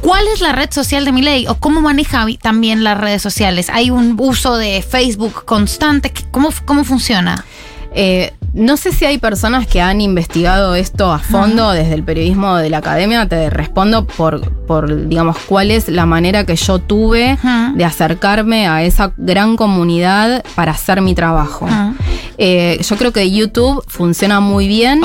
¿Cuál 0.02 0.24
es 0.34 0.40
la 0.40 0.52
red 0.52 0.70
social 0.70 1.04
de 1.04 1.12
Milei 1.12 1.46
o 1.46 1.54
cómo 1.54 1.80
maneja 1.80 2.26
también 2.42 2.82
las 2.84 2.98
redes 2.98 3.22
sociales? 3.22 3.70
¿Hay 3.72 3.90
un 3.90 4.16
uso 4.18 4.56
de 4.56 4.82
Facebook 4.82 5.44
constante? 5.44 6.10
¿Qué- 6.10 6.24
¿Cómo, 6.30 6.50
cómo 6.64 6.84
funciona? 6.84 7.44
Eh, 7.94 8.32
no 8.54 8.76
sé 8.76 8.90
si 8.92 9.04
hay 9.04 9.18
personas 9.18 9.66
que 9.66 9.80
han 9.80 10.00
investigado 10.00 10.74
esto 10.74 11.12
a 11.12 11.18
fondo 11.18 11.70
desde 11.70 11.94
el 11.94 12.02
periodismo 12.02 12.56
de 12.56 12.68
la 12.70 12.78
academia. 12.78 13.26
Te 13.28 13.48
respondo 13.48 14.06
por, 14.06 14.50
por, 14.66 15.08
digamos, 15.08 15.36
cuál 15.46 15.70
es 15.70 15.88
la 15.88 16.04
manera 16.04 16.44
que 16.44 16.56
yo 16.56 16.78
tuve 16.78 17.38
de 17.74 17.84
acercarme 17.84 18.66
a 18.66 18.82
esa 18.82 19.12
gran 19.16 19.56
comunidad 19.56 20.42
para 20.54 20.72
hacer 20.72 21.00
mi 21.00 21.14
trabajo. 21.14 21.66
Eh, 22.38 22.80
yo 22.88 22.96
creo 22.96 23.12
que 23.12 23.30
YouTube 23.30 23.84
funciona 23.88 24.40
muy 24.40 24.68
bien. 24.68 25.00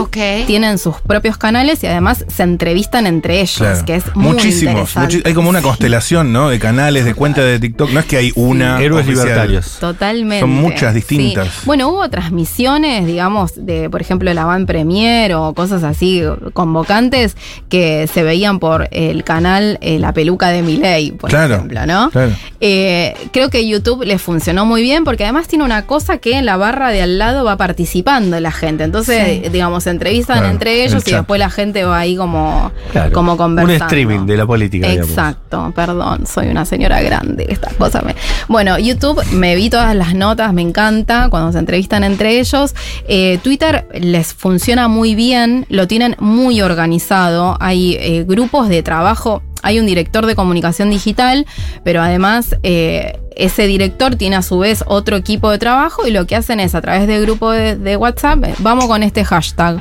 Tienen 0.45 0.77
sus 0.77 0.95
propios 1.01 1.37
canales 1.37 1.83
y 1.83 1.87
además 1.87 2.25
se 2.27 2.43
entrevistan 2.43 3.07
entre 3.07 3.41
ellos, 3.41 3.57
Claro. 3.57 3.85
que 3.85 3.95
es 3.95 4.15
muy 4.15 4.33
Muchísimos. 4.33 4.95
hay 4.97 5.33
como 5.33 5.49
una 5.49 5.61
constelación, 5.61 6.31
¿no? 6.33 6.49
De 6.49 6.59
canales, 6.59 7.05
de 7.05 7.13
cuentas 7.13 7.45
de 7.45 7.59
TikTok. 7.59 7.91
No 7.91 7.99
es 7.99 8.05
que 8.05 8.17
hay 8.17 8.31
una. 8.35 8.81
Héroes 8.81 9.05
oficial. 9.05 9.25
libertarios. 9.27 9.77
Totalmente. 9.79 10.41
Son 10.41 10.49
muchas 10.49 10.93
distintas. 10.93 11.47
Sí. 11.47 11.59
Bueno, 11.65 11.89
hubo 11.89 12.09
transmisiones, 12.09 13.05
digamos, 13.05 13.53
de, 13.55 13.89
por 13.89 14.01
ejemplo, 14.01 14.33
la 14.33 14.45
Van 14.45 14.65
Premier 14.65 15.33
o 15.35 15.53
cosas 15.53 15.83
así 15.83 16.23
convocantes 16.53 17.35
que 17.69 18.07
se 18.13 18.23
veían 18.23 18.59
por 18.59 18.87
el 18.91 19.23
canal 19.23 19.77
eh, 19.81 19.99
La 19.99 20.13
Peluca 20.13 20.49
de 20.49 20.61
Miley, 20.61 21.11
por 21.11 21.29
Claro, 21.29 21.55
ejemplo, 21.55 21.85
¿no? 21.85 22.09
claro. 22.09 22.31
Eh, 22.59 23.15
creo 23.31 23.49
que 23.49 23.67
YouTube 23.67 24.03
les 24.03 24.21
funcionó 24.21 24.65
muy 24.65 24.81
bien 24.81 25.03
porque 25.03 25.23
además 25.23 25.47
tiene 25.47 25.63
una 25.65 25.85
cosa 25.85 26.17
que 26.17 26.33
en 26.37 26.45
la 26.45 26.57
barra 26.57 26.89
de 26.89 27.01
al 27.01 27.16
lado 27.17 27.43
va 27.43 27.57
participando 27.57 28.39
la 28.39 28.51
gente. 28.51 28.83
Entonces, 28.83 29.51
digamos, 29.51 29.83
se 29.83 29.89
entrevistan 29.91 30.37
Claro, 30.39 30.51
entre 30.53 30.83
el 30.83 30.89
ellos 30.89 31.03
y 31.07 31.11
después 31.11 31.39
la 31.39 31.49
gente 31.49 31.83
va 31.83 31.99
ahí 31.99 32.15
como, 32.15 32.71
Claro. 32.91 33.11
como 33.13 33.33
Un 33.33 33.37
conversando. 33.37 33.85
streaming 33.85 34.25
de 34.25 34.37
la 34.37 34.45
política, 34.45 34.87
digamos. 34.87 35.09
Exacto, 35.09 35.71
perdón, 35.75 36.25
soy 36.27 36.47
una 36.47 36.65
señora 36.65 37.01
grande, 37.01 37.45
estas 37.49 37.73
cosas 37.73 38.03
me... 38.03 38.15
Bueno, 38.47 38.77
YouTube, 38.79 39.23
me 39.31 39.55
vi 39.55 39.69
todas 39.69 39.95
las 39.95 40.13
notas, 40.15 40.53
me 40.53 40.61
encanta 40.61 41.27
cuando 41.29 41.51
se 41.51 41.59
entrevistan 41.59 42.03
entre 42.03 42.39
ellos. 42.39 42.73
Eh, 43.07 43.39
Twitter 43.43 43.87
les 43.93 44.33
funciona 44.33 44.87
muy 44.87 45.15
bien, 45.15 45.65
lo 45.69 45.87
tienen 45.87 46.15
muy 46.19 46.61
organizado, 46.61 47.57
hay 47.59 47.95
eh, 47.99 48.23
grupos 48.27 48.69
de 48.69 48.83
trabajo, 48.83 49.41
hay 49.63 49.79
un 49.79 49.85
director 49.85 50.25
de 50.25 50.35
comunicación 50.35 50.89
digital, 50.89 51.45
pero 51.83 52.01
además... 52.01 52.55
eh, 52.63 53.19
ese 53.37 53.67
director 53.67 54.15
tiene 54.15 54.35
a 54.35 54.41
su 54.41 54.59
vez 54.59 54.83
otro 54.87 55.15
equipo 55.15 55.49
de 55.49 55.57
trabajo 55.57 56.07
y 56.07 56.11
lo 56.11 56.25
que 56.25 56.35
hacen 56.35 56.59
es 56.59 56.75
a 56.75 56.81
través 56.81 57.07
del 57.07 57.21
grupo 57.21 57.51
de, 57.51 57.97
WhatsApp, 57.97 58.43
eh, 58.43 58.55
vamos 58.59 58.87
con 58.87 59.03
este 59.03 59.23
hashtag. 59.23 59.79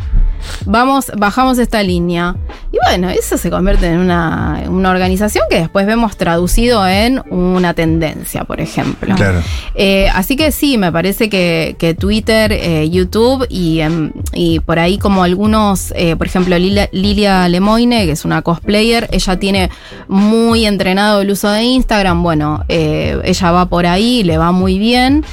Vamos, 0.64 1.10
bajamos 1.16 1.58
esta 1.58 1.82
línea. 1.82 2.36
Y 2.72 2.78
bueno, 2.88 3.10
eso 3.10 3.38
se 3.38 3.50
convierte 3.50 3.86
en 3.86 3.98
una, 3.98 4.64
una 4.68 4.90
organización 4.90 5.44
que 5.48 5.60
después 5.60 5.86
vemos 5.86 6.16
traducido 6.16 6.86
en 6.86 7.22
una 7.30 7.74
tendencia, 7.74 8.44
por 8.44 8.60
ejemplo. 8.60 9.14
Claro. 9.14 9.40
Eh, 9.74 10.08
así 10.14 10.36
que 10.36 10.52
sí, 10.52 10.78
me 10.78 10.90
parece 10.90 11.28
que, 11.28 11.76
que 11.78 11.94
Twitter, 11.94 12.52
eh, 12.52 12.88
YouTube 12.90 13.46
y, 13.48 13.80
em, 13.80 14.12
y 14.32 14.60
por 14.60 14.78
ahí 14.78 14.98
como 14.98 15.22
algunos, 15.22 15.92
eh, 15.96 16.16
por 16.16 16.26
ejemplo, 16.26 16.58
Lilia, 16.58 16.88
Lilia 16.92 17.48
Lemoine, 17.48 18.06
que 18.06 18.12
es 18.12 18.24
una 18.24 18.42
cosplayer, 18.42 19.08
ella 19.12 19.38
tiene 19.38 19.70
muy 20.08 20.66
entrenado 20.66 21.20
el 21.20 21.30
uso 21.30 21.50
de 21.50 21.62
Instagram, 21.62 22.22
bueno, 22.22 22.64
ella 22.68 23.50
va 23.50 23.66
por 23.66 23.86
ahí, 23.86 24.22
le 24.22 24.38
va 24.38 24.52
muy 24.52 24.78
bien, 24.78 25.24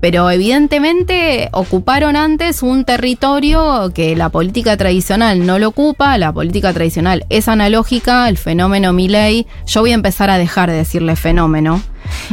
pero 0.00 0.30
evidentemente 0.30 1.48
ocuparon 1.52 2.16
antes 2.16 2.62
un 2.62 2.84
territorio 2.84 3.92
que 3.94 4.11
la 4.16 4.28
política 4.28 4.76
tradicional 4.76 5.46
no 5.46 5.58
lo 5.58 5.68
ocupa, 5.68 6.16
la 6.18 6.32
política 6.32 6.72
tradicional 6.72 7.24
es 7.28 7.48
analógica, 7.48 8.28
el 8.28 8.38
fenómeno 8.38 8.92
Milley, 8.92 9.46
yo 9.66 9.80
voy 9.80 9.92
a 9.92 9.94
empezar 9.94 10.30
a 10.30 10.38
dejar 10.38 10.70
de 10.70 10.76
decirle 10.76 11.16
fenómeno. 11.16 11.82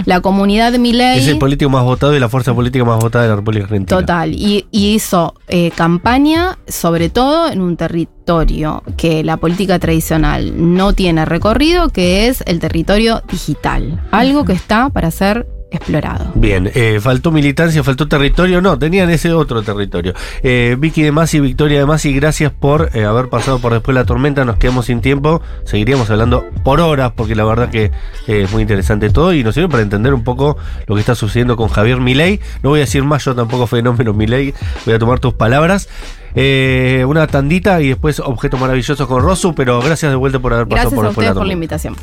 La 0.05 0.19
comunidad 0.19 0.73
Milley 0.73 1.19
Es 1.19 1.27
el 1.27 1.37
político 1.37 1.69
más 1.69 1.83
votado 1.83 2.15
y 2.15 2.19
la 2.19 2.27
fuerza 2.27 2.53
política 2.53 2.83
más 2.85 2.99
votada 2.99 3.23
de 3.23 3.29
la 3.29 3.35
República 3.37 3.65
Argentina. 3.65 3.99
Total, 3.99 4.33
y, 4.33 4.65
y 4.71 4.93
hizo 4.93 5.35
eh, 5.47 5.71
campaña 5.71 6.57
sobre 6.67 7.09
todo 7.09 7.51
en 7.51 7.61
un 7.61 7.77
territorio 7.77 8.83
que 8.97 9.23
la 9.23 9.37
política 9.37 9.79
tradicional 9.79 10.53
no 10.75 10.93
tiene 10.93 11.25
recorrido, 11.25 11.89
que 11.89 12.27
es 12.27 12.43
el 12.45 12.59
territorio 12.59 13.21
digital. 13.31 14.01
Algo 14.11 14.45
que 14.45 14.53
está 14.53 14.89
para 14.89 15.11
ser 15.11 15.47
explorado. 15.71 16.31
Bien, 16.35 16.69
eh, 16.73 16.99
faltó 17.01 17.31
militancia, 17.31 17.83
faltó 17.83 18.07
territorio, 18.07 18.61
no, 18.61 18.77
tenían 18.77 19.09
ese 19.09 19.33
otro 19.33 19.61
territorio. 19.61 20.13
Eh, 20.41 20.75
Vicky 20.79 21.03
de 21.03 21.11
Masi, 21.11 21.39
Victoria 21.39 21.79
de 21.79 21.85
Masi, 21.85 22.13
gracias 22.13 22.51
por 22.51 22.89
eh, 22.93 23.05
haber 23.05 23.29
pasado 23.29 23.59
por 23.59 23.73
después 23.73 23.95
la 23.95 24.05
tormenta, 24.05 24.45
nos 24.45 24.57
quedamos 24.57 24.87
sin 24.87 25.01
tiempo, 25.01 25.41
seguiríamos 25.65 26.09
hablando 26.09 26.45
por 26.63 26.79
horas, 26.81 27.11
porque 27.15 27.35
la 27.35 27.43
verdad 27.43 27.69
que 27.69 27.91
es 28.27 28.51
muy 28.51 28.61
interesante 28.61 29.09
todo 29.09 29.33
y 29.33 29.43
nos 29.43 29.55
sirve 29.55 29.69
para 29.69 29.83
entender 29.83 30.13
un 30.13 30.23
poco 30.23 30.57
lo 30.87 30.95
que 30.95 31.01
está 31.01 31.15
sucediendo 31.15 31.55
con 31.55 31.69
Javier 31.69 31.99
Milei. 31.99 32.39
No 32.63 32.69
voy 32.69 32.79
a 32.79 32.81
decir 32.81 33.03
más, 33.03 33.23
yo 33.25 33.35
tampoco 33.35 33.67
fenómeno 33.67 34.13
Milei, 34.13 34.53
voy 34.85 34.95
a 34.95 34.99
tomar 34.99 35.19
tus 35.19 35.33
palabras. 35.33 35.87
Una 36.35 37.27
tandita 37.27 37.81
y 37.81 37.89
después 37.89 38.19
objeto 38.19 38.57
maravilloso 38.57 39.07
con 39.07 39.21
Rosu, 39.21 39.53
pero 39.55 39.81
gracias 39.81 40.11
de 40.11 40.15
vuelta 40.15 40.39
por 40.39 40.53
haber 40.53 40.67
pasado 40.67 40.91
Gracias 40.91 40.95
por 40.95 41.05
a 41.05 41.09
después 41.09 41.25
la 41.25 41.31
ustedes 41.31 41.37
por 41.37 41.47
la 41.47 41.53
tormenta. 41.53 41.53
invitación. 41.53 41.95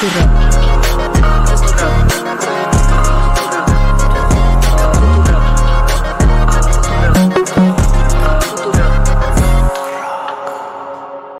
tu 0.00 0.06
radio. 0.06 0.27